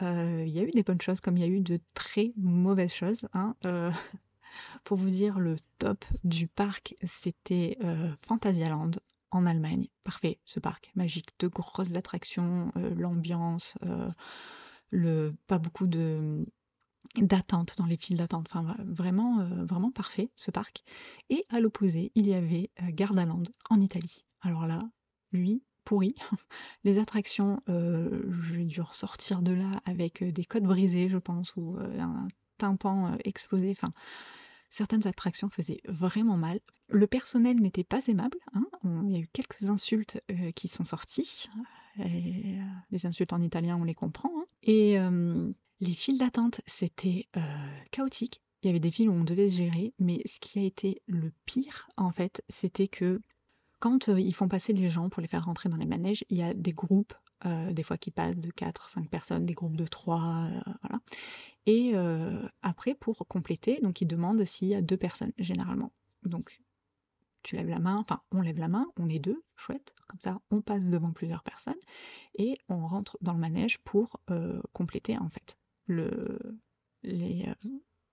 [0.00, 2.94] Il y a eu des bonnes choses comme il y a eu de très mauvaises
[2.94, 3.28] choses.
[3.34, 3.54] Hein.
[4.84, 8.90] Pour vous dire, le top du parc, c'était euh, Phantasialand
[9.30, 9.88] en Allemagne.
[10.04, 13.76] Parfait, ce parc magique, de grosses attractions, euh, l'ambiance,
[14.92, 16.46] euh, pas beaucoup de
[17.16, 18.46] d'attente dans les files d'attente.
[18.50, 20.82] Enfin, vraiment, vraiment parfait ce parc.
[21.30, 24.24] Et à l'opposé, il y avait Gardaland en Italie.
[24.40, 24.88] Alors là,
[25.32, 26.14] lui, pourri.
[26.84, 32.28] Les attractions, j'ai dû ressortir de là avec des codes brisés, je pense, ou un
[32.58, 33.70] tympan explosé.
[33.70, 33.92] Enfin,
[34.72, 36.58] certaines attractions faisaient vraiment mal.
[36.88, 38.38] Le personnel n'était pas aimable.
[38.54, 38.64] Hein.
[39.04, 41.48] il y a eu quelques insultes euh, qui sont sorties.
[42.00, 42.04] Euh,
[42.90, 44.32] les insultes en italien, on les comprend.
[44.34, 44.46] Hein.
[44.62, 47.28] Et euh, les files d'attente, c'était
[47.90, 48.40] chaotique.
[48.62, 51.02] Il y avait des files où on devait se gérer, mais ce qui a été
[51.06, 53.20] le pire, en fait, c'était que
[53.82, 56.42] quand ils font passer les gens pour les faire rentrer dans les manèges, il y
[56.44, 57.14] a des groupes
[57.44, 60.50] des fois qui passent de 4, 5 personnes, des groupes de 3,
[60.82, 61.00] voilà.
[61.66, 61.92] Et
[62.62, 65.90] après, pour compléter, donc il demande s'il y a deux personnes, généralement.
[66.22, 66.62] Donc,
[67.42, 70.40] tu lèves la main, enfin, on lève la main, on est deux, chouette, comme ça,
[70.52, 71.74] on passe devant plusieurs personnes,
[72.38, 74.20] et on rentre dans le manège pour
[74.72, 76.38] compléter, en fait, le,
[77.02, 77.48] les,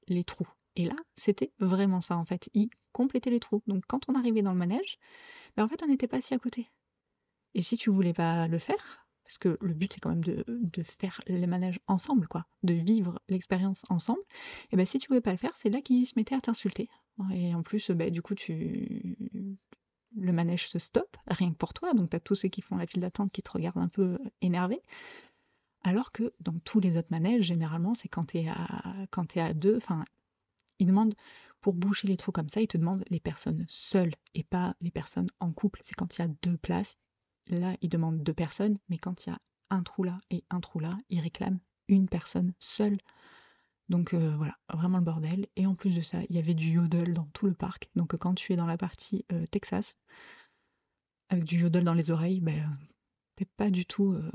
[0.07, 0.49] les trous.
[0.75, 3.61] Et là, c'était vraiment ça, en fait, il complétait les trous.
[3.67, 4.97] Donc, quand on arrivait dans le manège,
[5.63, 6.69] en fait, on n'était pas assis à côté.
[7.55, 10.83] Et si tu voulais pas le faire, parce que le but c'est quand même de,
[10.83, 14.21] faire les manèges ensemble, quoi, de vivre l'expérience ensemble,
[14.71, 16.89] et ben si tu voulais pas le faire, c'est là qu'ils se mettaient à t'insulter.
[17.31, 19.17] Et en plus, ben, du coup, tu
[20.15, 22.77] le manège se stoppe, rien que pour toi, donc tu as tous ceux qui font
[22.77, 24.81] la file d'attente qui te regardent un peu énervé.
[25.83, 28.49] Alors que dans tous les autres manèges, généralement, c'est quand tu es,
[29.39, 30.03] à deux, enfin,
[30.79, 31.15] ils demandent,
[31.61, 34.91] pour boucher les trous comme ça, ils te demandent les personnes seules et pas les
[34.91, 35.81] personnes en couple.
[35.83, 36.97] C'est quand il y a deux places,
[37.49, 39.39] Là, il demande deux personnes, mais quand il y a
[39.71, 42.97] un trou là et un trou là, il réclame une personne seule.
[43.89, 45.47] Donc euh, voilà, vraiment le bordel.
[45.55, 47.89] Et en plus de ça, il y avait du yodel dans tout le parc.
[47.95, 49.97] Donc quand tu es dans la partie euh, Texas,
[51.29, 52.77] avec du yodel dans les oreilles, ben,
[53.35, 54.31] t'es pas du tout euh,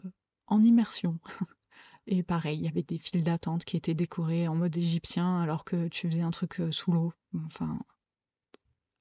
[0.48, 1.20] en immersion.
[2.06, 5.64] Et pareil, il y avait des files d'attente qui étaient décorées en mode égyptien alors
[5.64, 7.12] que tu faisais un truc sous l'eau.
[7.46, 7.78] Enfin,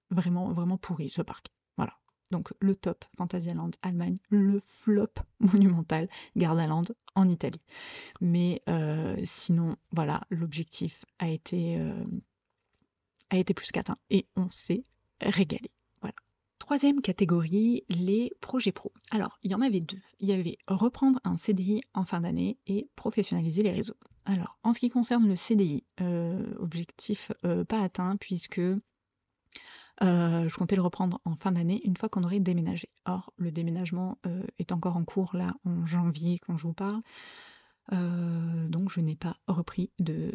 [0.10, 1.54] vraiment, vraiment pourri ce parc.
[2.34, 7.62] Donc le top Phantasialand Allemagne, le flop monumental Gardaland en Italie.
[8.22, 12.04] Mais euh, sinon, voilà, l'objectif a été, euh,
[13.30, 14.84] a été plus qu'atteint et on s'est
[15.22, 15.70] régalé.
[16.73, 18.91] Troisième catégorie, les projets pro.
[19.12, 20.01] Alors, il y en avait deux.
[20.19, 23.93] Il y avait reprendre un CDI en fin d'année et professionnaliser les réseaux.
[24.25, 27.31] Alors, en ce qui concerne le CDI, euh, objectif
[27.69, 28.79] pas atteint puisque euh,
[30.01, 32.89] je comptais le reprendre en fin d'année, une fois qu'on aurait déménagé.
[33.05, 37.03] Or, le déménagement euh, est encore en cours là en janvier quand je vous parle.
[37.91, 40.32] Euh, donc je n'ai pas repris de,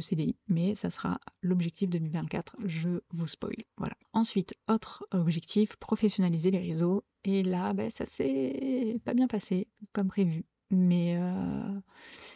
[0.00, 3.56] CDI, mais ça sera l'objectif 2024, je vous spoil.
[3.76, 3.94] Voilà.
[4.12, 7.04] Ensuite, autre objectif, professionnaliser les réseaux.
[7.24, 10.44] Et là, ben, ça s'est pas bien passé comme prévu.
[10.70, 11.18] Mais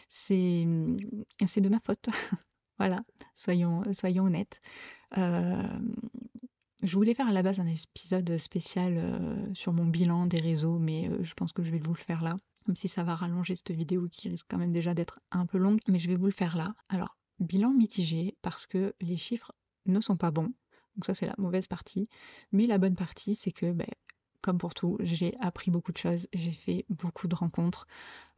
[0.08, 2.08] c'est de ma faute.
[2.80, 3.82] Voilà, soyons,
[4.24, 4.58] honnêtes.
[5.18, 5.62] Euh,
[6.82, 10.78] je voulais faire à la base un épisode spécial euh, sur mon bilan des réseaux,
[10.78, 13.14] mais euh, je pense que je vais vous le faire là, même si ça va
[13.14, 16.16] rallonger cette vidéo qui risque quand même déjà d'être un peu longue, mais je vais
[16.16, 16.74] vous le faire là.
[16.88, 19.52] Alors, bilan mitigé parce que les chiffres
[19.86, 20.52] ne sont pas bons,
[20.96, 22.08] donc ça c'est la mauvaise partie,
[22.52, 23.86] mais la bonne partie c'est que ben,
[24.42, 27.86] comme pour tout, j'ai appris beaucoup de choses, j'ai fait beaucoup de rencontres,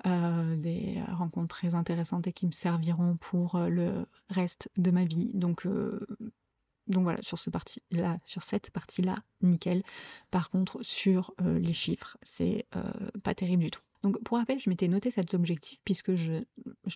[0.07, 5.05] euh, des rencontres très intéressantes et qui me serviront pour euh, le reste de ma
[5.05, 5.31] vie.
[5.35, 6.07] Donc, euh,
[6.89, 9.83] donc voilà, sur, ce parti -là, sur cette partie-là, nickel.
[10.31, 12.67] Par contre, sur les chiffres, c'est
[13.23, 13.83] pas terrible du tout.
[14.03, 16.43] Donc pour rappel, je m'étais noté cet objectif puisque je,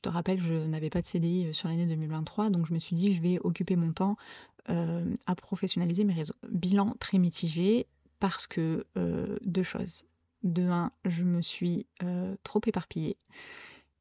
[0.02, 3.14] te rappelle, je n'avais pas de CDI sur l'année 2023, donc je me suis dit
[3.14, 4.16] je vais occuper mon temps
[4.68, 6.34] à professionnaliser mes réseaux.
[6.50, 7.86] Bilan très mitigé,
[8.18, 10.04] parce que euh, deux choses.
[10.42, 13.16] De un, je me suis euh, trop éparpillée.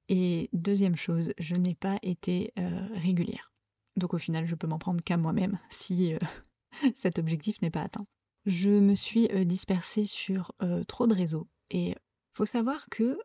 [0.10, 3.52] Et deuxième chose, je n'ai pas été euh, régulière.
[3.96, 6.13] Donc au final, je peux m'en prendre qu'à moi-même si
[6.96, 8.06] cet objectif n'est pas atteint.
[8.46, 10.52] Je me suis dispersée sur
[10.88, 11.48] trop de réseaux.
[11.72, 11.96] Et
[12.36, 13.17] faut savoir que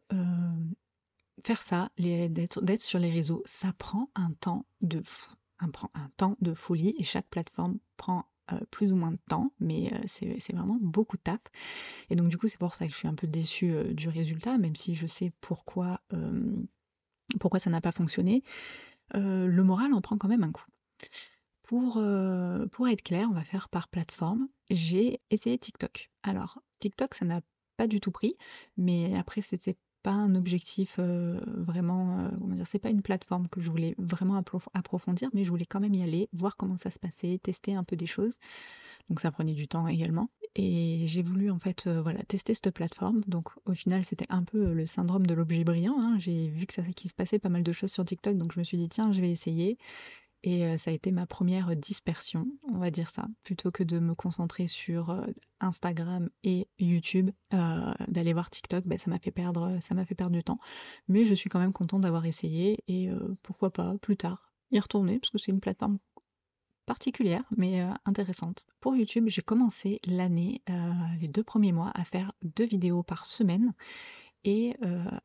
[1.44, 5.33] faire ça, d'être sur les réseaux, ça prend un temps de fou.
[5.62, 5.70] Un,
[6.16, 9.99] temps de folie et chaque plateforme prend euh, plus ou moins de temps, mais euh,
[10.07, 11.40] c'est vraiment beaucoup de taf.
[12.09, 14.09] Et donc du coup, c'est pour ça que je suis un peu déçue euh, du
[14.09, 16.01] résultat, même si je sais pourquoi,
[17.38, 18.42] pourquoi ça n'a pas fonctionné.
[19.12, 20.66] le moral en prend quand même un coup.
[21.62, 22.03] Pour,
[22.73, 24.49] pour être clair, on va faire par plateforme.
[24.70, 26.11] J'ai essayé TikTok.
[26.23, 27.42] Alors, TikTok, ça n'a
[27.81, 28.35] pas du tout pris,
[28.77, 33.95] mais après, c'était pas un objectif vraiment, dire, c'est pas une plateforme que je voulais
[33.97, 34.43] vraiment
[34.75, 37.83] approfondir, mais je voulais quand même y aller, voir comment ça se passait, tester un
[37.83, 38.37] peu des choses.
[39.09, 40.29] Donc ça prenait du temps également.
[40.57, 43.23] Et j'ai voulu en fait voilà, tester cette plateforme.
[43.29, 45.97] Donc au final c'était un peu le syndrome de l'objet brillant.
[45.99, 46.19] Hein.
[46.19, 48.59] J'ai vu que ça qu'il se passait pas mal de choses sur TikTok, donc je
[48.59, 49.79] me suis dit tiens je vais essayer.
[50.42, 54.14] Et ça a été ma première dispersion, on va dire ça, plutôt que de me
[54.14, 55.22] concentrer sur
[55.61, 60.35] Instagram et YouTube, d'aller voir TikTok, ben, ça m'a fait perdre, ça m'a fait perdre
[60.35, 60.59] du temps.
[61.09, 63.11] Mais je suis quand même contente d'avoir essayé et
[63.42, 65.98] pourquoi pas plus tard y retourner parce que c'est une plateforme
[66.87, 68.66] particulière mais intéressante.
[68.81, 70.62] Pour YouTube, j'ai commencé l'année,
[71.20, 73.74] les deux premiers mois, à faire deux vidéos par semaine
[74.44, 74.76] et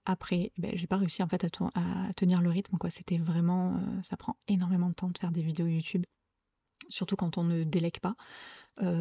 [0.05, 2.77] après, ben, j'ai pas réussi en fait à, tenir le rythme.
[2.77, 2.89] Quoi.
[2.89, 6.03] C'était vraiment, ça prend énormément de temps de faire des vidéos YouTube,
[6.89, 8.15] surtout quand on ne délègue pas.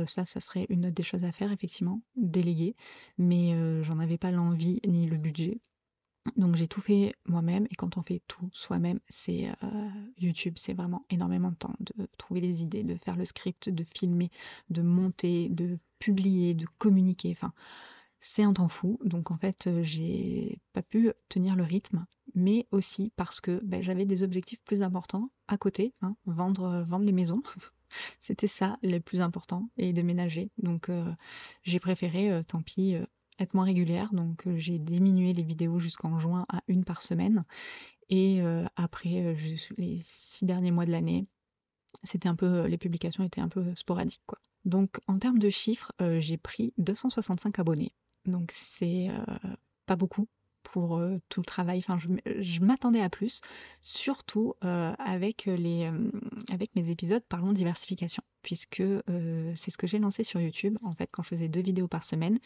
[0.06, 2.76] ça, ça serait une autre des choses à faire, effectivement, déléguer.
[3.18, 5.60] Mais j'en avais pas l'envie ni le budget.
[6.36, 9.48] Donc j'ai tout fait moi-même et quand on fait tout soi-même, c'est
[10.18, 13.84] YouTube, c'est vraiment énormément de temps de trouver des idées, de faire le script, de
[13.84, 14.30] filmer,
[14.70, 17.32] de monter, de publier, de communiquer.
[17.32, 17.52] Enfin,
[18.24, 18.98] c'est un temps fou.
[19.04, 23.82] Donc en fait, euh, j'ai pas pu tenir le rythme, mais aussi parce que ben,
[23.82, 27.42] j'avais des objectifs plus importants à côté, hein, vendre, euh, vendre les maisons.
[28.20, 30.50] C'était ça le plus important et déménager.
[30.56, 31.12] Donc euh,
[31.64, 32.96] j'ai préféré, tant pis,
[33.38, 34.12] être moins régulière.
[34.14, 37.44] Donc j'ai diminué les vidéos jusqu'en juin à une par semaine.
[38.08, 38.42] Et
[38.74, 39.36] après
[39.78, 41.26] les six derniers mois de l'année,
[42.02, 44.22] c'était un peu les publications étaient un peu sporadiques.
[44.64, 47.92] Donc en termes de chiffres, j'ai pris 265 abonnés.
[48.26, 49.08] Donc c'est
[49.86, 50.28] pas beaucoup
[50.62, 51.78] pour tout le travail.
[51.78, 53.40] Enfin, je, m'attendais à plus,
[53.80, 55.90] surtout avec, les,
[56.50, 58.82] avec mes épisodes Parlons diversification, puisque
[59.54, 60.78] c'est ce que j'ai lancé sur YouTube.
[60.82, 62.38] En fait, quand je faisais deux vidéos par semaine,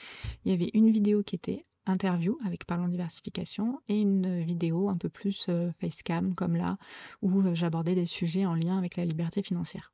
[0.44, 4.96] il y avait une vidéo qui était interview avec Parlons diversification et une vidéo un
[4.96, 5.48] peu plus
[5.80, 6.78] facecam comme là,
[7.22, 9.92] où j'abordais des sujets en lien avec la liberté financière.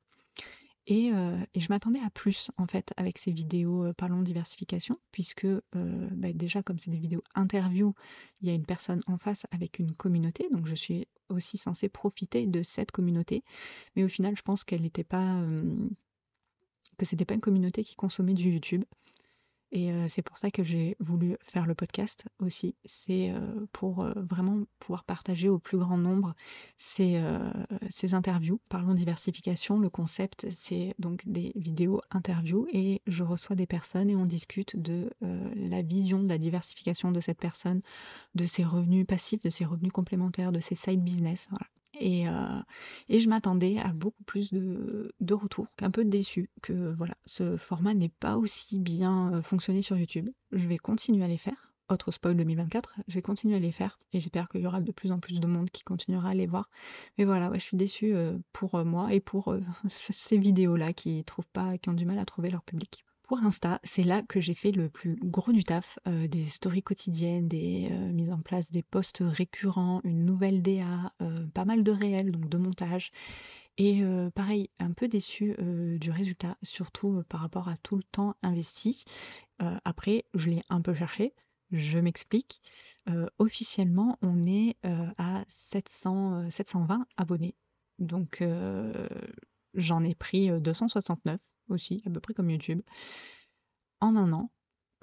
[0.86, 1.10] Et,
[1.56, 6.78] je m'attendais à plus en fait avec ces vidéos parlons diversification, puisque bah, déjà comme
[6.78, 7.94] c'est des vidéos interview,
[8.40, 11.88] il y a une personne en face avec une communauté, donc je suis aussi censée
[11.88, 13.44] profiter de cette communauté.
[13.96, 15.42] Mais au final, je pense qu'elle n'était pas
[16.98, 18.84] que c'était pas une communauté qui consommait du YouTube.
[19.74, 22.76] Et c'est pour ça que j'ai voulu faire le podcast aussi.
[22.84, 23.32] C'est
[23.72, 26.34] pour vraiment pouvoir partager au plus grand nombre
[26.78, 27.20] ces,
[27.90, 28.60] ces interviews.
[28.68, 29.80] Parlons diversification.
[29.80, 34.80] Le concept, c'est donc des vidéos interviews et je reçois des personnes et on discute
[34.80, 37.82] de la vision de la diversification de cette personne,
[38.36, 41.48] de ses revenus passifs, de ses revenus complémentaires, de ses side business.
[41.50, 41.66] Voilà.
[42.02, 42.62] Euh,
[43.08, 47.94] et, je m'attendais à beaucoup plus de, retours, un peu déçu que voilà, ce format
[47.94, 50.30] n'ait pas aussi bien euh, fonctionné sur YouTube.
[50.52, 51.72] Je vais continuer à les faire.
[51.90, 54.90] Autre spoil 2024, je vais continuer à les faire et j'espère qu'il y aura de
[54.90, 56.70] plus en plus de monde qui continuera à les voir.
[57.18, 59.54] Mais voilà, je suis déçue euh, pour moi et pour
[59.88, 63.03] ces vidéos-là qui trouvent pas, qui ont du mal à trouver leur public.
[63.24, 66.82] Pour Insta, c'est là que j'ai fait le plus gros du taf, euh, des stories
[66.82, 71.82] quotidiennes, des euh, mises en place des posts récurrents, une nouvelle DA, euh, pas mal
[71.82, 73.12] de réels, donc de montage.
[73.76, 74.04] Et
[74.36, 79.04] pareil, un peu déçu du résultat, surtout par rapport à tout le temps investi.
[79.58, 81.34] après, je l'ai un peu cherché,
[81.72, 82.62] je m'explique.
[83.40, 84.76] officiellement, on est
[85.18, 87.56] à 700, 720 abonnés.
[87.98, 88.44] Donc,
[89.74, 92.82] j'en ai pris 269 aussi, à peu près comme YouTube,
[94.00, 94.50] en un an.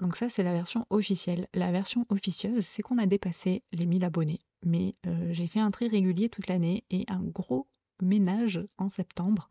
[0.00, 1.46] Donc ça, c'est la version officielle.
[1.54, 4.40] La version officieuse, c'est qu'on a dépassé les 1000 abonnés.
[4.64, 7.68] Mais euh, j'ai fait un tri régulier toute l'année et un gros
[8.00, 9.48] ménage en septembre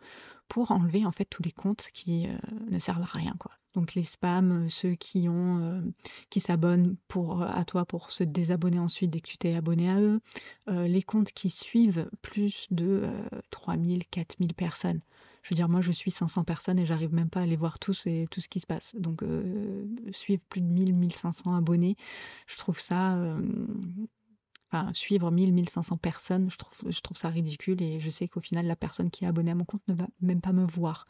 [0.49, 2.35] pour enlever en fait tous les comptes qui euh,
[2.69, 3.51] ne servent à rien quoi.
[3.75, 5.81] Donc les spams, ceux qui ont euh,
[6.29, 10.01] qui s'abonnent pour à toi pour se désabonner ensuite dès que tu t'es abonné à
[10.01, 10.19] eux,
[10.67, 13.07] les comptes qui suivent plus de
[13.51, 15.01] 3000, 4000 personnes
[15.43, 17.79] je veux dire, moi, je suis 500 personnes et j'arrive même pas à les voir
[17.79, 18.95] tous et tout ce qui se passe.
[18.95, 21.95] Donc, euh, suivre plus de 1000, 1500 abonnés,
[22.47, 23.15] je trouve ça.
[23.15, 23.41] Euh,
[24.71, 26.57] enfin, suivre 1000, 1500 personnes, je
[27.01, 29.65] trouve, ça ridicule et je sais qu'au final, la personne qui est abonnée à mon
[29.65, 31.07] compte ne va même pas me voir.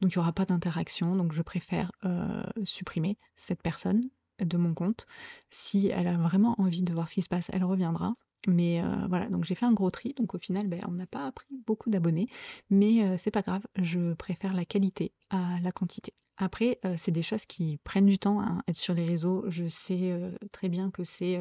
[0.00, 1.14] Donc, il n'y aura pas d'interaction.
[1.16, 4.02] Donc, je préfère euh, supprimer cette personne
[4.40, 5.06] de mon compte.
[5.50, 8.14] Si elle a vraiment envie de voir ce qui se passe, elle reviendra.
[8.46, 11.06] Mais euh, voilà, donc j'ai fait un gros tri, donc au final, ben, on n'a
[11.06, 12.28] pas pris beaucoup d'abonnés,
[12.70, 16.14] mais euh, c'est pas grave, je préfère la qualité à la quantité.
[16.38, 19.44] Après, euh, c'est des choses qui prennent du temps, hein, être sur les réseaux.
[19.48, 20.20] Je sais
[20.52, 21.40] très bien que c'est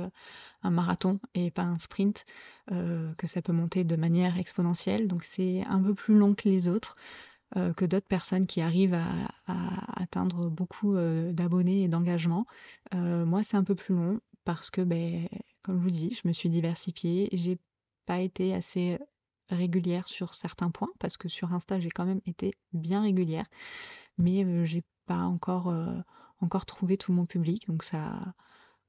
[0.64, 2.26] un marathon et pas un sprint,
[2.70, 6.70] que ça peut monter de manière exponentielle, donc c'est un peu plus long que les
[6.70, 6.96] autres.
[7.54, 9.06] que d'autres personnes qui arrivent à,
[9.48, 10.96] à atteindre beaucoup
[11.32, 12.46] d'abonnés et d'engagement.
[12.94, 15.28] moi, c'est un peu plus long parce que ben,
[15.66, 17.28] comme je vous dis, je me suis diversifiée.
[17.34, 17.58] J'ai
[18.06, 19.00] pas été assez
[19.50, 23.48] régulière sur certains points parce que sur Insta, j'ai quand même été bien régulière,
[24.20, 25.98] mais euh, j'ai pas encore, euh,
[26.40, 27.68] encore trouvé tout mon public.
[27.68, 28.36] Donc ça,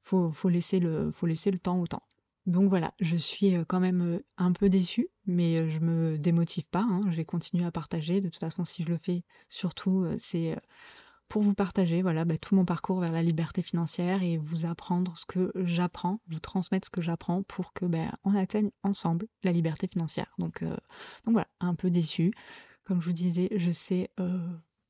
[0.02, 2.02] faut, faut, laisser le, faut laisser le temps au temps.
[2.44, 6.86] Donc voilà, je suis euh, quand même un peu déçue, mais je me démotive pas.
[6.86, 7.00] Hein.
[7.10, 8.20] Je vais continuer à partager.
[8.20, 10.54] De toute façon, si je le fais, surtout, c'est
[11.28, 15.16] pour vous partager voilà, bah, tout mon parcours vers la liberté financière et vous apprendre
[15.16, 19.52] ce que j'apprends, vous transmettre ce que j'apprends pour que ben, on atteigne ensemble la
[19.52, 20.32] liberté financière.
[20.38, 20.76] Donc, euh,
[21.24, 22.32] donc voilà, un peu déçu.
[22.84, 24.38] Comme je vous disais, je sais euh,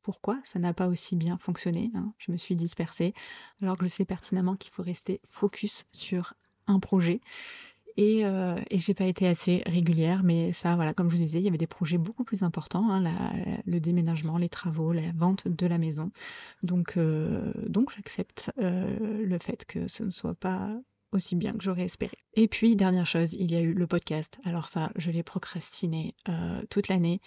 [0.02, 1.90] pourquoi ça n'a pas aussi bien fonctionné.
[1.94, 2.12] Hein.
[2.18, 3.14] Je me suis dispersée,
[3.62, 6.34] alors que je sais pertinemment qu'il faut rester focus sur
[6.66, 7.20] un projet
[7.96, 11.38] et, euh, et j'ai pas été assez régulière, mais ça, voilà, comme je vous disais,
[11.38, 13.02] il y avait des projets beaucoup plus importants, hein,
[13.64, 16.10] le déménagement, les travaux, la vente de la maison.
[16.62, 20.70] Donc, euh, donc j'accepte euh, le fait que ce ne soit pas
[21.12, 22.18] aussi bien que j'aurais espéré.
[22.34, 24.38] Et puis, dernière chose, il y a eu le podcast.
[24.44, 26.14] Alors ça, je l'ai procrastiné
[26.68, 27.20] toute l'année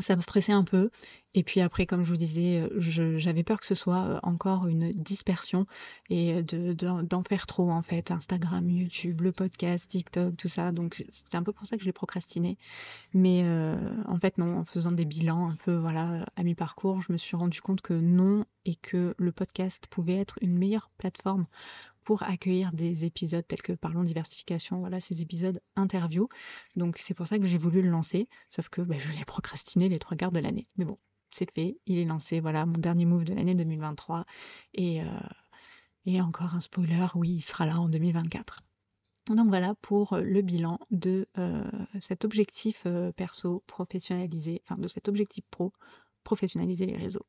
[0.00, 0.90] ça me stressait un peu.
[1.34, 4.66] Et puis après, comme je vous disais, euh, j'avais peur que ce soit euh, encore
[4.66, 5.66] une dispersion
[6.08, 8.10] et d'en faire trop en fait.
[8.10, 10.72] Instagram, YouTube, le podcast, TikTok, tout ça.
[10.72, 12.58] Donc c'est un peu pour ça que je l'ai procrastiné.
[13.14, 13.76] Mais euh,
[14.08, 17.36] en fait non, en faisant des bilans un peu voilà à mi-parcours, je me suis
[17.36, 21.44] rendu compte que non et que le podcast pouvait être une meilleure plateforme
[22.10, 26.28] pour accueillir des épisodes tels que Parlons diversification, voilà, ces épisodes interview.
[26.74, 29.88] Donc c'est pour ça que j'ai voulu le lancer, sauf que bah, je l'ai procrastiné
[29.88, 30.66] les trois quarts de l'année.
[30.74, 30.98] Mais bon,
[31.30, 34.24] c'est fait, il est lancé, voilà, mon dernier move de l'année 2023.
[34.74, 35.06] Et, euh,
[36.04, 38.58] et encore un spoiler, oui, il sera là en 2024.
[39.28, 41.62] Donc voilà pour le bilan de euh,
[42.00, 45.72] cet objectif euh, perso professionnalisé, enfin de cet objectif pro,
[46.24, 47.26] professionnaliser les réseaux.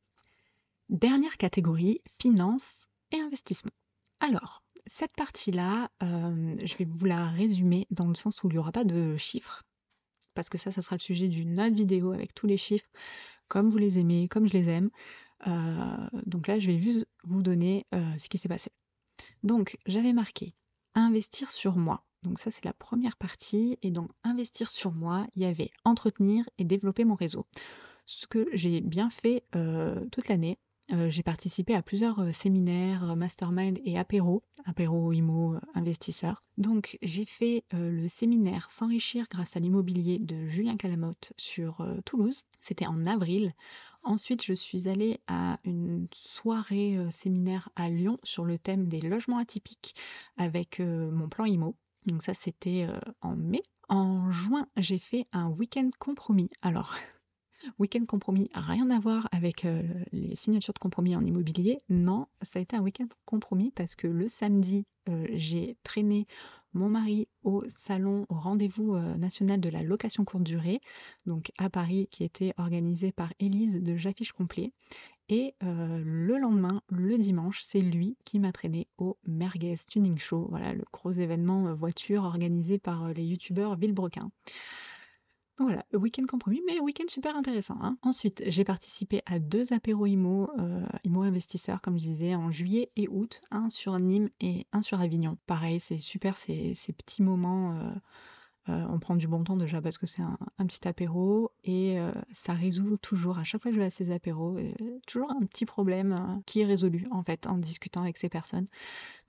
[0.88, 3.70] Dernière catégorie, finance et investissement.
[4.22, 8.58] Alors, cette partie-là, euh, je vais vous la résumer dans le sens où il n'y
[8.58, 9.62] aura pas de chiffres,
[10.34, 12.88] parce que ça, ça sera le sujet d'une autre vidéo avec tous les chiffres,
[13.48, 14.90] comme vous les aimez, comme je les aime.
[15.46, 18.70] Euh, donc là, je vais juste vous donner euh, ce qui s'est passé.
[19.42, 20.54] Donc, j'avais marqué
[20.94, 22.04] investir sur moi.
[22.22, 23.78] Donc ça, c'est la première partie.
[23.82, 27.46] Et donc, investir sur moi, il y avait entretenir et développer mon réseau.
[28.04, 29.44] Ce que j'ai bien fait
[30.10, 30.58] toute l'année.
[30.92, 36.44] Euh, j'ai participé à plusieurs euh, séminaires, euh, mastermind et apéro, apéro IMO investisseur.
[36.58, 42.44] Donc j'ai fait le séminaire S'enrichir grâce à l'immobilier de Julien Calamotte sur Toulouse.
[42.60, 43.54] C'était en avril.
[44.02, 49.38] Ensuite, je suis allée à une soirée séminaire à Lyon sur le thème des logements
[49.38, 49.94] atypiques
[50.36, 51.74] avec mon plan IMO.
[52.06, 52.86] Donc ça, c'était
[53.22, 53.62] en mai.
[53.88, 56.50] En juin, j'ai fait un week-end compromis.
[56.60, 56.94] Alors,
[57.78, 59.82] Week-end compromis, rien à voir avec euh,
[60.12, 61.78] les signatures de compromis en immobilier.
[61.88, 66.26] Non, ça a été un week-end compromis parce que le samedi, euh, j'ai traîné
[66.74, 70.80] mon mari au salon, au rendez-vous euh, national de la location courte durée,
[71.26, 74.72] donc à Paris, qui était organisé par Élise de J'affiche complet.
[75.28, 80.74] Et le lendemain, le dimanche, c'est lui qui m'a traîné au Merguez Tuning Show, voilà
[80.74, 84.30] le gros événement voiture organisé par les youtubeurs Villebrequin.
[85.58, 87.76] Voilà, week-end compromis, mais week-end super intéressant.
[87.82, 87.98] Hein.
[88.02, 90.50] Ensuite, j'ai participé à deux apéros IMO,
[91.04, 95.00] IMO investisseurs, comme je disais, en juillet et août, un sur Nîmes et un sur
[95.00, 95.36] Avignon.
[95.46, 97.90] Pareil, c'est super ces, ces petits moments euh,
[98.68, 102.52] on prend du bon temps déjà parce que c'est un, petit apéro et euh, ça
[102.52, 104.72] résout toujours, à chaque fois que je vais à ces apéros, euh,
[105.06, 108.68] toujours un petit problème qui est résolu en fait en discutant avec ces personnes.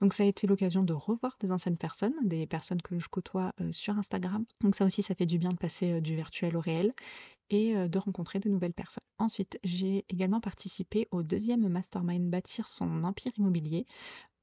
[0.00, 3.52] Donc ça a été l'occasion de revoir des anciennes personnes, des personnes que je côtoie
[3.72, 4.44] sur Instagram.
[4.60, 6.92] Donc ça aussi, ça fait du bien de passer du virtuel au réel
[7.50, 9.04] et de rencontrer de nouvelles personnes.
[9.18, 13.86] Ensuite, j'ai également participé au deuxième mastermind Bâtir son empire immobilier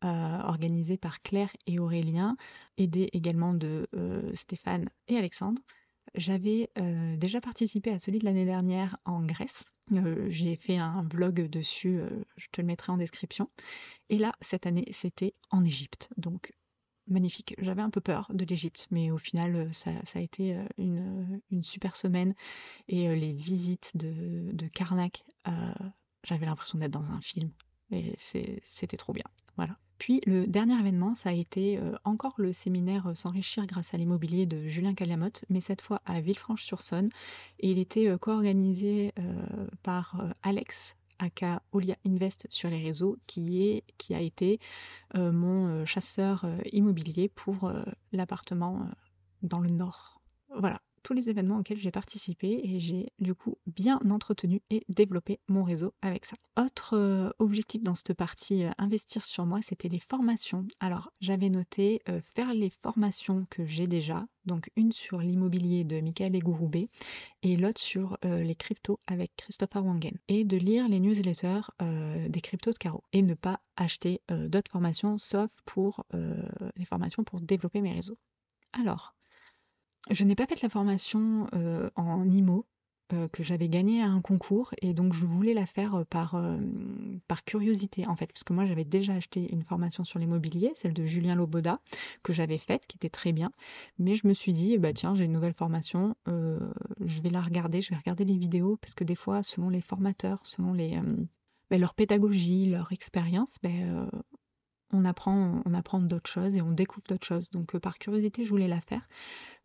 [0.03, 2.35] euh, organisé par Claire et Aurélien,
[2.77, 5.61] aidé également de euh, Stéphane et Alexandre.
[6.15, 9.63] J'avais euh, déjà participé à celui de l'année dernière en Grèce.
[10.29, 11.99] J'ai fait un vlog dessus,
[12.37, 13.49] je te le mettrai en description.
[14.09, 16.09] Et là, cette année, c'était en Égypte.
[16.17, 16.53] Donc,
[17.07, 17.55] magnifique.
[17.59, 22.33] J'avais un peu peur de l'Égypte, mais au final, ça, a été une, super semaine.
[22.87, 25.25] Et les visites de, de Karnak,
[26.23, 27.51] j'avais l'impression d'être dans un film.
[27.91, 29.25] Et c'était trop bien.
[29.57, 29.77] Voilà.
[30.01, 33.97] Puis le dernier événement, ça a été euh, encore le séminaire euh, S'enrichir grâce à
[33.97, 37.11] l'immobilier de Julien Caliamotte, mais cette fois à Villefranche-sur-Saône.
[37.59, 39.13] Et il était euh, co-organisé
[39.83, 44.59] par Alex, aka Olia Invest sur les réseaux, qui, est, qui a été
[45.13, 47.71] mon chasseur immobilier pour
[48.11, 48.87] l'appartement
[49.43, 50.19] dans le nord.
[50.57, 55.39] Voilà, tous les événements auxquels j'ai participé et j'ai du coup bien entretenu et développé
[55.47, 56.35] mon réseau avec ça.
[56.57, 60.67] Autre euh, objectif dans cette partie euh, investir sur moi, c'était les formations.
[60.79, 65.99] Alors j'avais noté euh, faire les formations que j'ai déjà, donc une sur l'immobilier de
[66.01, 66.89] Michael Egouroubé
[67.43, 71.61] et l'autre sur les cryptos avec Christopher Wangen et de lire les newsletters
[72.29, 76.05] des cryptos de Caro et ne pas acheter d'autres formations sauf pour
[76.75, 78.17] les formations pour développer mes réseaux.
[78.73, 79.15] Alors,
[80.09, 82.65] je n'ai pas fait la formation euh, en IMO
[83.13, 86.41] euh, que j'avais gagnée à un concours et donc je voulais la faire euh, par,
[87.27, 91.05] par curiosité en fait, puisque moi j'avais déjà acheté une formation sur l'immobilier, celle de
[91.05, 91.79] Julien Loboda,
[92.23, 93.51] que j'avais faite, qui était très bien,
[93.99, 97.81] mais je me suis dit, bah tiens, j'ai une nouvelle formation, je vais la regarder,
[97.81, 100.99] je vais regarder les vidéos, parce que des fois, selon les formateurs, selon les,
[101.69, 104.09] bah, leur pédagogie, leur expérience, ben,
[104.93, 107.49] on apprend, on apprend d'autres choses et on découvre d'autres choses.
[107.51, 109.07] Donc par curiosité, je voulais la faire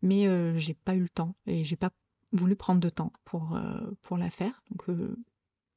[0.01, 1.91] mais euh, j'ai pas eu le temps et j'ai pas
[2.31, 4.61] voulu prendre de temps pour, euh, pour la faire.
[4.71, 5.15] Donc euh,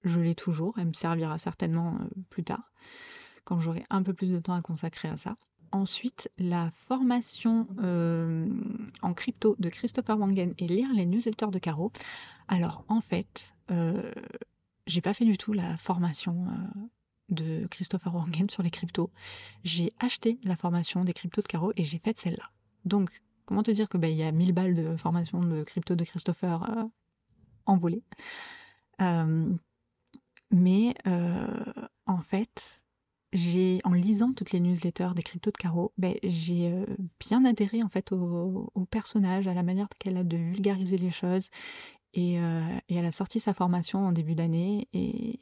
[0.04, 1.98] je l'ai toujours, elle me servira certainement
[2.30, 2.72] plus tard,
[3.44, 5.36] quand j'aurai un peu plus de temps à consacrer à ça.
[5.72, 7.68] Ensuite, la formation
[9.02, 11.92] en crypto de Christopher Wangen et lire les newsletters de Caro.
[12.48, 13.54] Alors en fait,
[14.88, 16.46] j'ai pas fait du tout la formation
[17.30, 19.10] de Christopher Wangen sur les cryptos.
[19.64, 22.50] J'ai acheté la formation des cryptos de Caro et j'ai fait celle-là.
[22.84, 23.10] Donc
[23.50, 26.04] Comment te dire que bah, il y a 1000 balles de formation de crypto de
[26.04, 26.84] Christopher euh,
[27.66, 28.04] envolées.
[29.00, 29.52] Euh,
[30.52, 31.64] mais euh,
[32.06, 32.84] en fait,
[33.32, 36.72] j'ai en lisant toutes les newsletters des cryptos de Caro, ben, j'ai
[37.18, 41.48] bien adhéré en fait au, personnage, à la manière qu'elle a de vulgariser les choses.
[42.14, 45.38] Et, elle a sorti sa formation en début d'année et,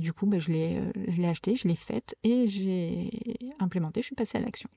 [0.00, 3.10] du coup ben, je l'ai acheté, je l'ai faite et j'ai
[3.58, 4.70] implémenté, je suis passée à l'action.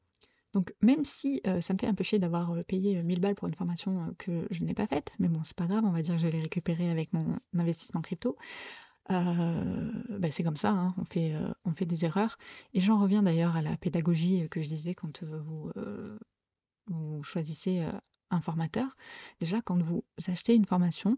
[0.54, 3.56] Donc même si ça me fait un peu chier d'avoir payé 1000 balles pour une
[3.56, 6.22] formation que je n'ai pas faite, mais bon c'est pas grave, on va dire que
[6.22, 8.38] je l'ai récupérée avec mon investissement crypto.
[9.10, 11.06] Bah, c'est comme ça, hein, on,
[11.74, 12.38] fait, des erreurs.
[12.74, 15.24] Et j'en reviens d'ailleurs à la pédagogie que je disais quand
[16.88, 17.86] vous choisissez
[18.34, 18.96] un formateur.
[19.40, 21.18] Déjà, quand vous achetez une formation,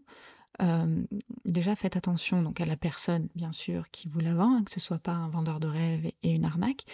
[1.44, 4.80] déjà faites attention donc à la personne bien sûr qui vous la vend, que ce
[4.80, 6.84] soit pas un vendeur de rêve et une arnaque,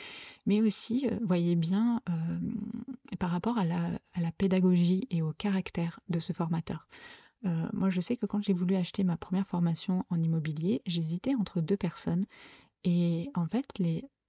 [0.46, 2.00] mais aussi voyez bien
[3.18, 6.88] par rapport à la, pédagogie et au caractère de ce formateur.
[7.72, 11.60] moi je sais que quand j'ai voulu acheter ma première formation en immobilier, j'hésitais entre
[11.60, 12.26] deux personnes
[12.84, 13.66] et en fait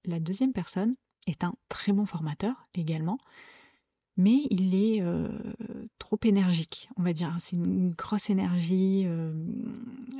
[0.04, 0.94] la deuxième personne
[1.26, 3.18] est un très bon formateur également,
[4.16, 5.02] mais il est
[5.98, 7.34] trop énergique, on va dire.
[7.40, 9.06] C'est une grosse énergie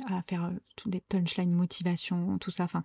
[0.07, 2.65] à faire tous des punchlines motivation, tout ça.
[2.65, 2.83] Enfin,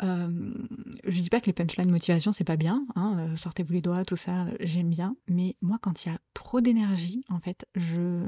[0.00, 4.16] je dis pas que les punchlines motivation c'est pas bien, hein, sortez-vous les doigts, tout
[4.16, 5.16] ça, j'aime bien.
[5.28, 8.22] Mais moi, quand il y a trop d'énergie, en fait, je,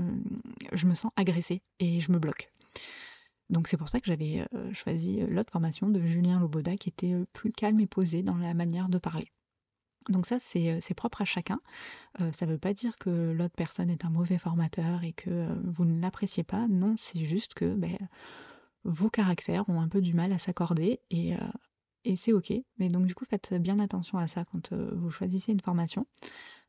[0.72, 2.50] je me sens agressée et je me bloque.
[3.50, 7.52] Donc c'est pour ça que j'avais choisi l'autre formation de Julien Loboda qui était plus
[7.52, 9.26] calme et posé dans la manière de parler.
[10.08, 11.60] Donc ça, c'est propre à chacun.
[12.32, 15.84] ça ne veut pas dire que l'autre personne est un mauvais formateur et que vous
[15.84, 16.66] ne l'appréciez pas.
[16.68, 17.96] Non, c'est juste que ben,
[18.84, 21.34] vos caractères ont un peu du mal à s'accorder et,
[22.04, 22.52] et c'est ok.
[22.78, 26.06] Mais donc du coup, faites bien attention à ça quand vous choisissez une formation.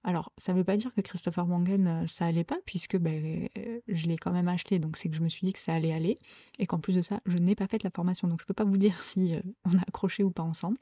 [0.07, 3.49] Alors, ça ne veut pas dire que Christopher Wangen, ça allait pas, puisque ben,
[3.87, 5.93] je l'ai quand même acheté, donc c'est que je me suis dit que ça allait
[5.93, 6.19] aller,
[6.59, 8.53] et qu'en plus de ça, je n'ai pas fait la formation, donc je ne peux
[8.53, 9.33] pas vous dire si
[9.65, 10.77] on a accroché ou pas ensemble.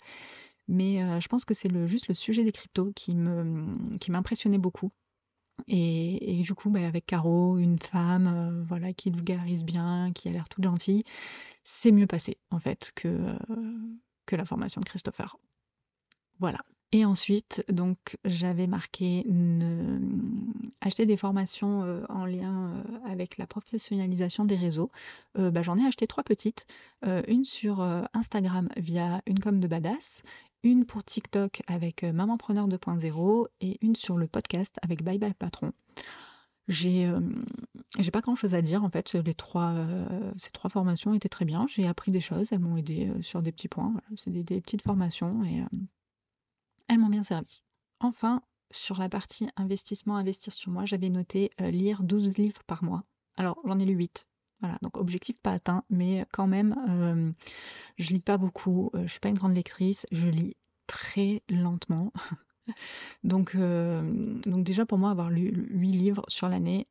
[0.68, 4.58] Mais je pense que c'est le, juste le sujet des cryptos qui me qui m'impressionnait
[4.58, 4.92] beaucoup.
[5.68, 10.50] Et, du coup, ben, avec Caro, une femme, voilà, qui vulgarise bien, qui a l'air
[10.50, 11.04] toute gentille,
[11.64, 13.36] c'est mieux passé en fait que
[14.26, 15.38] que la formation de Christopher.
[16.40, 16.60] Voilà.
[16.94, 19.26] Et ensuite, donc, j'avais marqué
[20.80, 24.92] acheter des formations euh, en lien euh, avec la professionnalisation des réseaux.
[25.40, 26.68] Euh, bah, j'en ai acheté trois petites.
[27.28, 27.82] une sur
[28.14, 30.22] Instagram via une com de badass,
[30.64, 35.74] une pour TikTok avec Mamanpreneur 2.0 et une sur le podcast avec Bye Bye Patron.
[36.68, 37.12] J'ai
[38.00, 39.14] j'ai pas grand chose à dire en fait.
[39.14, 39.76] Les trois,
[40.38, 41.66] ces trois formations étaient très bien.
[41.68, 43.94] J'ai appris des choses, elles m'ont aidé sur des petits points.
[44.16, 45.64] C'est des, des, petites formations et
[46.88, 47.62] elles m'ont bien servi.
[48.00, 48.42] Enfin,
[48.74, 53.04] sur la partie investissement, investir sur moi, j'avais noté euh, lire 12 livres par mois.
[53.38, 54.28] Alors, j'en ai lu 8.
[54.64, 57.32] Voilà, donc objectif pas atteint, mais quand même, euh,
[57.98, 60.56] je lis pas beaucoup, euh, je suis pas une grande lectrice, je lis
[60.88, 62.14] très lentement.
[63.24, 66.88] donc, donc déjà pour moi, avoir lu 8 livres sur l'année,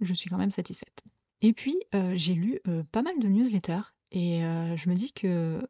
[0.00, 1.02] je suis quand même satisfaite.
[1.40, 1.76] Et puis,
[2.12, 2.60] j'ai lu
[2.92, 5.66] pas mal de newsletters et je me dis que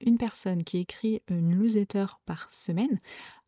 [0.00, 3.00] une personne qui écrit une newsletter par semaine,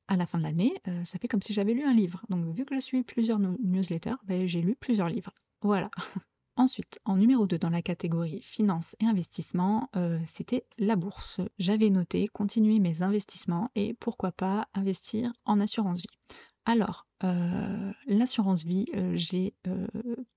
[0.09, 2.23] à la fin de l'année, euh, ça fait comme si j'avais lu un livre.
[2.29, 5.33] Donc vu que je suis plusieurs newsletters, ben, j'ai lu plusieurs livres.
[5.63, 5.91] Voilà.
[6.57, 11.41] Ensuite, en numéro 2 dans la catégorie finance et investissement, euh, c'était la bourse.
[11.59, 16.37] J'avais noté continuer mes investissements et pourquoi pas investir en assurance vie.
[16.65, 19.55] Alors, euh, l'assurance vie, j'ai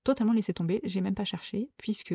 [0.04, 2.14] totalement laissé tomber, j'ai même pas cherché, puisque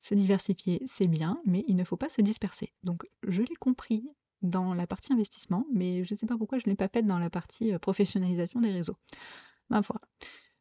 [0.00, 2.72] se diversifier, c'est bien, mais il ne faut pas se disperser.
[2.82, 4.08] Donc je l'ai compris
[4.42, 7.02] dans la partie investissement, mais je ne sais pas pourquoi je ne l'ai pas fait
[7.02, 8.96] dans la partie euh, professionnalisation des réseaux.
[9.70, 10.00] Ma foi.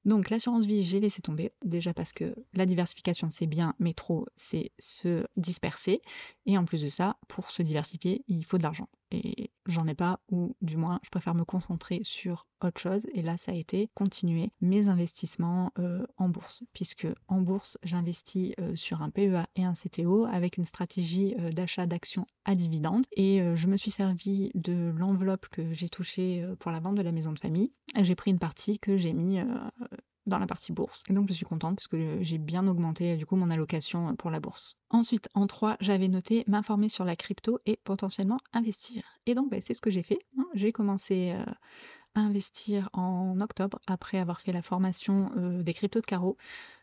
[0.06, 4.28] Donc l'assurance vie, j'ai laissé tomber, déjà parce que la diversification c'est bien, mais trop
[4.36, 6.02] c'est se disperser.
[6.46, 8.88] Et en plus de ça, pour se diversifier, il faut de l'argent.
[9.12, 13.06] Et j'en ai pas, ou du moins je préfère me concentrer sur autre chose.
[13.14, 18.54] Et là, ça a été continuer mes investissements euh, en bourse, puisque en bourse, j'investis
[18.60, 23.06] euh, sur un PEA et un CTO avec une stratégie euh, d'achat d'actions à dividendes.
[23.16, 27.12] Et je me suis servi de l'enveloppe que j'ai touchée pour la vente de la
[27.12, 27.74] maison de famille.
[28.00, 29.40] J'ai pris une partie que j'ai mis
[30.26, 31.04] dans la partie bourse.
[31.10, 34.32] Et donc je suis contente parce que j'ai bien augmenté du coup mon allocation pour
[34.32, 34.76] la bourse.
[34.90, 39.04] Ensuite, en 3, j'avais noté m'informer sur la crypto et potentiellement investir.
[39.26, 40.20] Et donc bah, c'est ce que j'ai fait.
[40.38, 40.46] Hein.
[40.54, 41.32] J'ai commencé
[42.16, 46.38] à investir en octobre après avoir fait la formation des cryptos de carreau.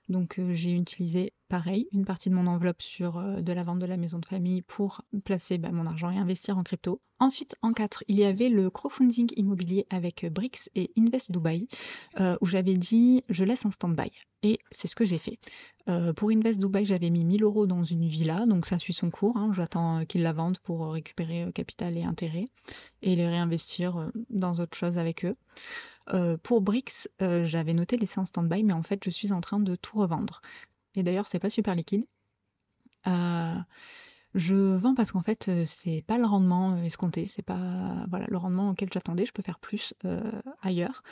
[0.09, 3.99] Donc j'ai utilisé pareil une partie de mon enveloppe sur de la vente de la
[3.99, 7.03] maison de famille pour placer bah, mon argent et investir en crypto.
[7.19, 11.69] Ensuite en 4, il y avait le crowdfunding immobilier avec Brix et Invest Dubai
[12.41, 14.11] où j'avais dit je laisse en stand-by.
[14.43, 15.39] Et c'est ce que j'ai fait.
[16.17, 19.37] pour Invest Dubai, j'avais mis 1000 euros dans une villa, donc ça suit son cours.
[19.37, 19.53] Hein.
[19.53, 22.47] J'attends qu'ils la vendent pour récupérer capital et intérêt
[23.03, 25.37] et les réinvestir dans autre chose avec eux.
[26.13, 29.41] Euh, pour Brix, euh, j'avais noté laisser en stand-by, mais en fait, je suis en
[29.41, 30.41] train de tout revendre.
[30.95, 32.05] Et d'ailleurs, c'est pas super liquide.
[33.07, 33.55] Euh,
[34.35, 38.27] je vends parce qu'en fait, euh, c'est pas le rendement euh, escompté, c'est pas voilà,
[38.29, 39.93] le rendement auquel j'attendais, je peux faire plus
[40.63, 41.03] ailleurs.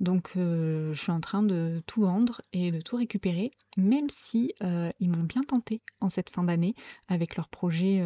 [0.00, 5.10] Donc je suis en train de tout vendre et de tout récupérer, même si ils
[5.10, 6.74] m'ont bien tenté en cette fin d'année
[7.08, 8.02] avec leur projet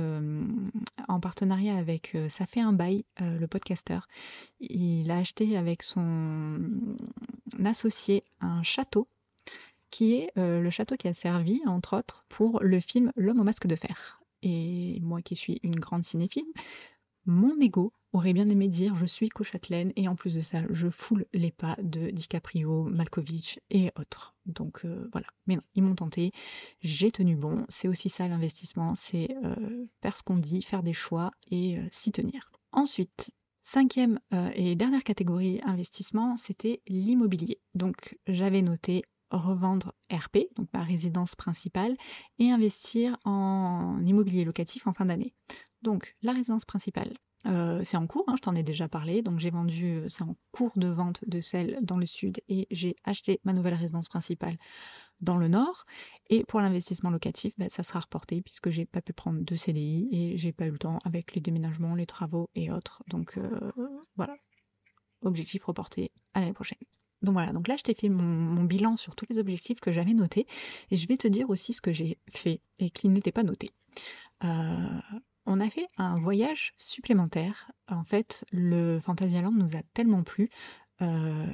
[1.08, 4.00] en partenariat avec Ça fait un bail, le podcaster.
[4.60, 6.60] Il a acheté avec son
[7.64, 9.08] associé un château
[9.90, 13.66] qui est le château qui a servi, entre autres, pour le film L'homme au masque
[13.66, 16.46] de fer et moi qui suis une grande cinéphile,
[17.26, 20.88] mon ego aurait bien aimé dire je suis co-châtelaine et en plus de ça, je
[20.88, 24.34] foule les pas de DiCaprio, Malkovich et autres.
[24.46, 25.26] Donc euh, voilà.
[25.46, 26.32] Mais non, ils m'ont tenté,
[26.80, 27.66] j'ai tenu bon.
[27.68, 31.82] C'est aussi ça l'investissement, c'est euh, faire ce qu'on dit, faire des choix et euh,
[31.92, 32.50] s'y tenir.
[32.72, 33.30] Ensuite,
[33.62, 34.20] cinquième
[34.54, 37.60] et dernière catégorie investissement, c'était l'immobilier.
[37.74, 41.96] Donc j'avais noté revendre RP, donc ma résidence principale,
[42.38, 45.34] et investir en immobilier locatif en fin d'année.
[45.82, 47.14] Donc la résidence principale,
[47.46, 50.22] euh, c'est en cours, hein, je t'en ai déjà parlé, donc j'ai vendu, euh, c'est
[50.22, 54.08] en cours de vente de celle dans le sud et j'ai acheté ma nouvelle résidence
[54.08, 54.56] principale
[55.20, 55.84] dans le nord.
[56.30, 60.08] Et pour l'investissement locatif, bah, ça sera reporté puisque j'ai pas pu prendre de CDI
[60.10, 63.02] et j'ai pas eu le temps avec les déménagements, les travaux et autres.
[63.08, 63.72] Donc euh,
[64.16, 64.36] voilà,
[65.22, 66.78] objectif reporté à l'année prochaine.
[67.22, 70.14] Donc voilà, donc là je t'ai fait mon, bilan sur tous les objectifs que j'avais
[70.14, 70.46] notés
[70.90, 73.70] et je vais te dire aussi ce que j'ai fait et qui n'était pas noté.
[74.44, 75.00] Euh,
[75.46, 77.72] on a fait un voyage supplémentaire.
[77.88, 80.50] En fait, le Fantasyland nous a tellement plu
[81.02, 81.46] euh,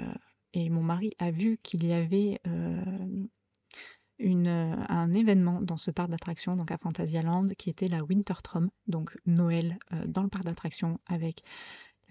[0.53, 3.27] et mon mari a vu qu'il y avait euh,
[4.19, 9.79] un événement dans ce parc d'attractions, donc à Fantasyland, qui était la Wintertrom, donc Noël
[10.07, 11.43] dans le parc d'attractions avec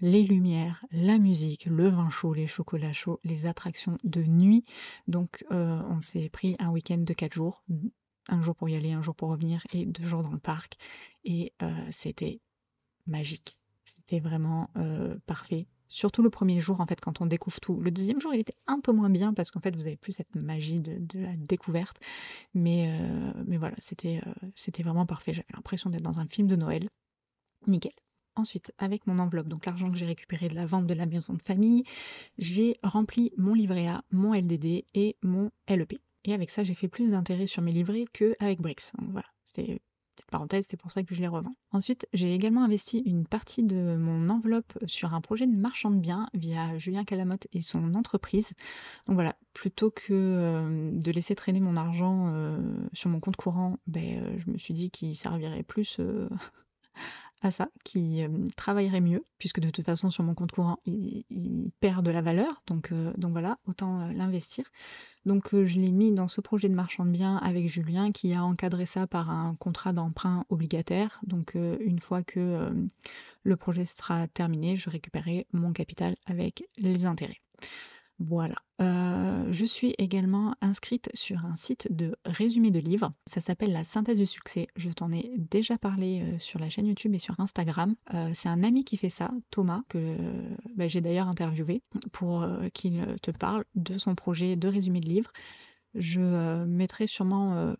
[0.00, 4.64] les lumières, la musique, le vin chaud, les chocolats chauds, les attractions de nuit.
[5.08, 7.62] Donc euh, on s'est pris un week-end de quatre jours,
[8.28, 10.76] un jour pour y aller, un jour pour revenir et deux jours dans le parc.
[11.24, 12.40] Et euh, c'était
[13.06, 13.56] magique.
[13.84, 15.66] C'était vraiment euh, parfait.
[15.88, 17.78] Surtout le premier jour, en fait, quand on découvre tout.
[17.80, 20.12] Le deuxième jour, il était un peu moins bien parce qu'en fait, vous avez plus
[20.12, 21.98] cette magie de, la découverte.
[22.52, 22.98] Mais,
[23.46, 24.20] mais voilà, c'était
[24.56, 25.32] c'était vraiment parfait.
[25.32, 26.88] J'avais l'impression d'être dans un film de Noël.
[27.68, 27.92] Nickel.
[28.36, 31.34] Ensuite, avec mon enveloppe, donc l'argent que j'ai récupéré de la vente de la maison
[31.34, 31.84] de famille,
[32.38, 36.00] j'ai rempli mon livret A, mon LDD et mon LEP.
[36.24, 38.90] Et avec ça, j'ai fait plus d'intérêt sur mes livrets qu'avec Brix.
[38.98, 39.80] Donc voilà, c'est
[40.14, 41.54] petite parenthèse, c'est pour ça que je les revends.
[41.72, 45.98] Ensuite, j'ai également investi une partie de mon enveloppe sur un projet de marchand de
[45.98, 48.48] biens via Julien Calamotte et son entreprise.
[49.06, 52.58] Donc voilà, plutôt que euh, de laisser traîner mon argent euh,
[52.92, 56.00] sur mon compte courant, ben, euh, je me suis dit qu'il servirait plus
[57.44, 61.24] à ça, qui euh, travaillerait mieux, puisque de toute façon sur mon compte courant, il,
[61.80, 64.64] perd de la valeur, donc, euh, donc voilà, autant euh, l'investir.
[65.26, 68.44] Donc je l'ai mis dans ce projet de marchand de biens avec Julien, qui a
[68.44, 71.18] encadré ça par un contrat d'emprunt obligataire.
[71.26, 72.70] Donc une fois que
[73.42, 77.40] le projet sera terminé, je récupérerai mon capital avec les intérêts.
[78.20, 78.54] Voilà.
[78.80, 83.12] Euh, je suis également inscrite sur un site de résumé de livres.
[83.26, 84.68] Ça s'appelle la synthèse du succès.
[84.76, 87.94] Je t'en ai déjà parlé euh, sur la chaîne YouTube et sur Instagram.
[88.14, 90.16] Euh, c'est un ami qui fait ça, Thomas, que
[90.76, 95.32] bah, j'ai d'ailleurs interviewé pour qu'il te parle de son projet de résumé de livres.
[95.94, 97.74] Je mettrai sûrement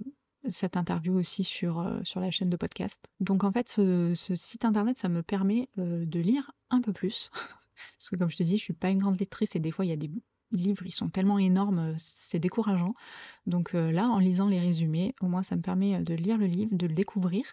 [0.49, 1.83] cette interview aussi sur,
[2.17, 2.99] la chaîne de podcast.
[3.21, 7.31] Donc en fait, ce, site internet, ça me permet de lire un peu plus.
[7.99, 9.85] Parce que comme je te dis, je suis pas une grande lectrice et des fois
[9.85, 10.11] il y a des
[10.53, 12.95] livres, ils sont tellement énormes, euh, c'est décourageant.
[13.47, 16.39] Donc euh, là, en lisant les résumés, au moins ça me permet euh, de lire
[16.39, 17.45] le livre, de le découvrir.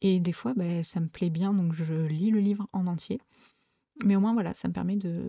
[0.00, 3.20] Et des fois, ben, ça me plaît bien, donc je lis le livre en entier.
[4.04, 5.22] Mais au moins, voilà, ça me permet de,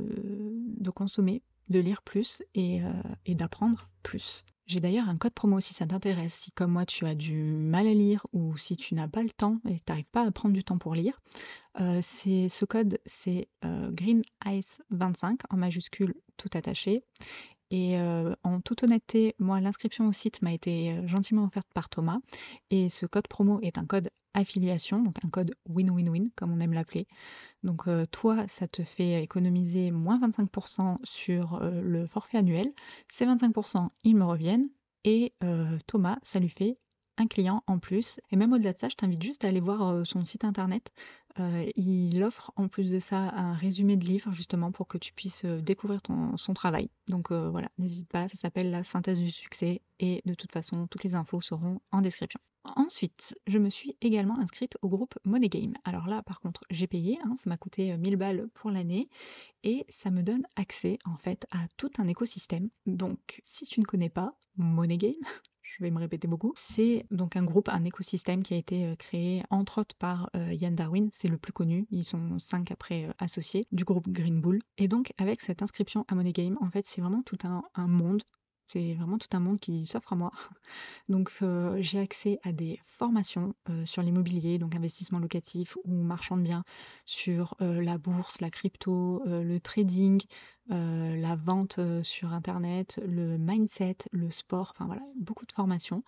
[0.78, 2.82] de consommer, de lire plus et
[3.30, 4.44] d'apprendre plus.
[4.68, 6.34] J'ai d'ailleurs un code promo si ça t'intéresse.
[6.34, 9.30] Si comme moi tu as du mal à lire ou si tu n'as pas le
[9.30, 11.22] temps et que tu n'arrives pas à prendre du temps pour lire,
[11.80, 17.02] euh, ce code c'est euh, Green Ice 25 en majuscule tout attaché.
[17.70, 21.90] Et euh, en toute honnêteté, moi l'inscription au site m'a été euh, gentiment offerte par
[21.90, 22.20] Thomas
[22.70, 26.74] et ce code promo est un code affiliation, donc un code win-win-win comme on aime
[26.74, 27.08] l'appeler.
[27.64, 32.72] Donc euh, toi, ça te fait économiser moins 25% sur euh, le forfait annuel.
[33.10, 34.70] Ces 25%, ils me reviennent.
[35.04, 36.78] Et euh, Thomas, ça lui fait
[37.18, 38.20] un client en plus.
[38.32, 40.92] Et même au-delà de ça, je t'invite juste à aller voir euh, son site internet.
[41.40, 45.14] Euh, il offre en plus de ça un résumé de livre justement pour que tu
[45.14, 46.02] puisses euh, découvrir
[46.36, 46.90] son travail.
[47.08, 51.04] Donc voilà, n'hésite pas, ça s'appelle la synthèse du succès et de toute façon, toutes
[51.04, 52.40] les infos seront en description.
[52.76, 55.74] Ensuite, je me suis également inscrite au groupe Money Game.
[55.86, 59.08] Alors là, par contre, j'ai payé, hein, ça m'a coûté euh, 1000 balles pour l'année
[59.64, 62.70] et ça me donne accès en fait à tout un écosystème.
[62.86, 65.14] Donc, si tu ne connais pas Money Game,
[65.78, 66.54] je vais me répéter beaucoup.
[66.56, 70.54] C'est donc un groupe, un écosystème qui a été euh, créé entre autres par euh,
[70.54, 74.42] Yann Darwin, c'est le plus connu, ils sont cinq après euh, associés du groupe Green
[74.42, 74.62] Bull.
[74.78, 77.88] Et donc avec cette inscription à Money Game, en fait c'est vraiment tout un, un
[77.88, 78.24] monde
[78.70, 80.32] c'est vraiment tout un monde qui s'offre à moi.
[81.10, 86.38] Donc euh, j'ai accès à des formations euh, sur l'immobilier, donc investissement locatif ou marchand
[86.38, 86.64] de biens,
[87.06, 90.22] sur euh, la bourse, la crypto, le trading,
[90.70, 96.04] la vente sur Internet, le mindset, le sport, enfin voilà, beaucoup de formations.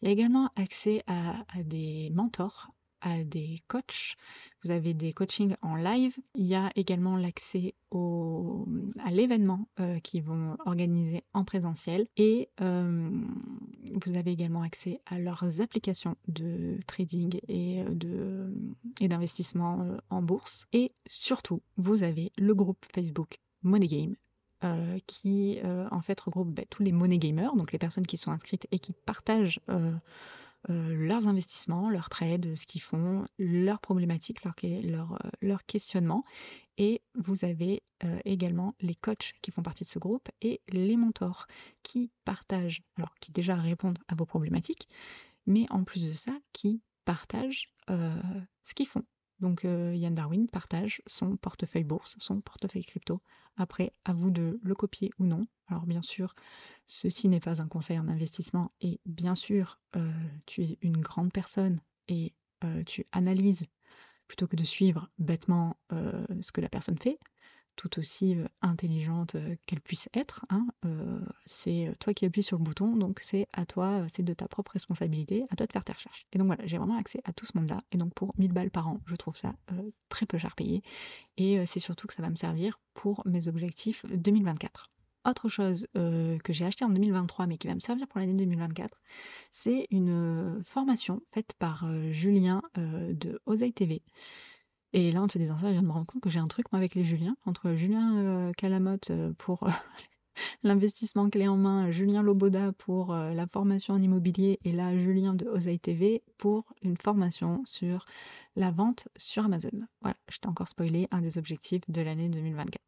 [0.00, 2.70] Il y a également accès à des mentors,
[3.00, 4.16] à des coachs.
[4.64, 6.16] Vous avez des coachings en live.
[6.34, 12.06] Il y a également l'accès à l'événement euh, qu'ils vont organiser en présentiel.
[12.16, 13.10] Et euh,
[13.92, 18.52] vous avez également accès à leurs applications de trading et euh, de
[19.00, 20.66] et d'investissement en bourse.
[20.72, 24.16] Et surtout, vous avez le groupe Facebook Money Game
[25.06, 28.66] qui en fait regroupe bah, tous les money gamers, donc les personnes qui sont inscrites
[28.72, 29.60] et qui partagent
[30.68, 36.24] leurs investissements, leurs trades, ce qu'ils font, leurs problématiques, leurs leur, euh, questionnements.
[36.76, 40.96] Et vous avez euh, également les coachs qui font partie de ce groupe et les
[40.96, 41.46] mentors
[41.82, 44.88] qui partagent, alors qui déjà répondent à vos problématiques,
[45.46, 48.20] mais en plus de ça, qui partagent euh,
[48.62, 49.04] ce qu'ils font.
[49.40, 53.20] Donc euh, Yann Darwin partage son portefeuille bourse, son portefeuille crypto.
[53.56, 55.46] Après, à vous de le copier ou non.
[55.68, 56.34] Alors bien sûr,
[56.86, 60.12] ceci n'est pas un conseil en investissement et bien sûr, euh,
[60.46, 62.34] tu es une grande personne et
[62.64, 63.66] euh, tu analyses
[64.26, 67.18] plutôt que de suivre bêtement ce que la personne fait
[67.78, 70.44] tout aussi intelligente qu'elle puisse être.
[70.50, 70.66] Hein,
[71.46, 74.72] c'est toi qui appuies sur le bouton, donc c'est à toi, c'est de ta propre
[74.72, 76.26] responsabilité, à toi de faire tes recherches.
[76.32, 77.82] Et donc voilà, j'ai vraiment accès à tout ce monde-là.
[77.92, 79.54] Et donc pour 1000 balles par an, je trouve ça
[80.08, 80.82] très peu cher payé.
[81.36, 84.90] Et c'est surtout que ça va me servir pour mes objectifs 2024.
[85.24, 89.00] Autre chose que j'ai acheté en 2023 mais qui va me servir pour l'année 2024,
[89.52, 94.02] c'est une formation faite par Julien de Oseille TV.
[94.92, 96.48] Et là, en te disant ça, je viens de me rendre compte que j'ai un
[96.48, 99.70] truc, moi, avec les Julien, entre Julien euh, Calamotte euh, pour euh,
[100.62, 105.46] l'investissement clé en main, Julien Loboda pour la formation en immobilier, et là, Julien de
[105.46, 108.06] Oseille TV pour une formation sur
[108.56, 109.86] la vente sur Amazon.
[110.00, 112.80] Voilà, je t'ai encore spoilé un des objectifs de l'année 2024.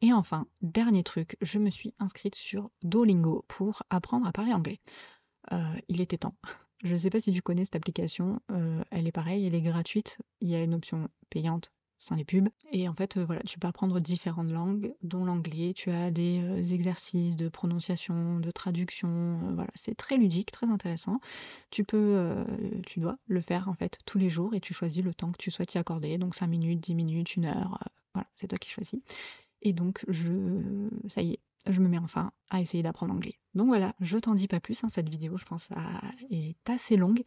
[0.00, 4.80] Et enfin, dernier truc, je me suis inscrite sur Duolingo pour apprendre à parler anglais.
[5.88, 6.34] il était temps.
[6.82, 9.62] Je ne sais pas si tu connais cette application, euh, elle est pareille, elle est
[9.62, 10.18] gratuite.
[10.40, 12.48] Il y a une option payante sans les pubs.
[12.72, 15.74] Et en fait, euh, voilà, tu peux apprendre différentes langues, dont l'anglais.
[15.76, 19.38] Tu as des euh, exercices de prononciation, de traduction.
[19.54, 21.20] voilà, c'est très ludique, très intéressant.
[21.70, 22.34] Tu peux,
[22.84, 25.38] tu dois le faire en fait tous les jours et tu choisis le temps que
[25.38, 26.18] tu souhaites y accorder.
[26.18, 27.78] Donc 5 minutes, 10 minutes, 1 heure.
[28.14, 29.00] voilà, c'est toi qui choisis.
[29.62, 33.38] Et donc, je, ça y est, je me mets enfin à essayer d'apprendre l'anglais.
[33.54, 35.68] Donc voilà, je t'en dis pas plus, hein, cette vidéo je pense
[36.30, 37.22] est assez longue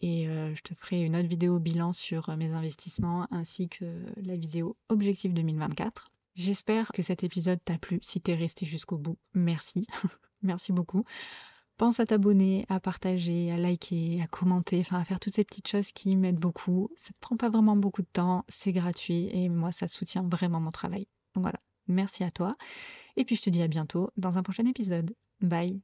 [0.00, 3.84] et euh, je te ferai une autre vidéo bilan sur euh, mes investissements ainsi que
[4.16, 6.10] la vidéo Objectif 2024.
[6.34, 7.98] J'espère que cet épisode t'a plu.
[8.02, 9.86] Si t'es resté jusqu'au bout, merci.
[10.42, 11.04] merci beaucoup.
[11.78, 15.68] Pense à t'abonner, à partager, à liker, à commenter, enfin à faire toutes ces petites
[15.68, 16.90] choses qui m'aident beaucoup.
[16.96, 20.60] Ça ne prend pas vraiment beaucoup de temps, c'est gratuit et moi ça soutient vraiment
[20.60, 21.06] mon travail.
[21.34, 22.56] Donc voilà, merci à toi.
[23.16, 25.14] Et puis je te dis à bientôt dans un prochain épisode.
[25.40, 25.74] Bye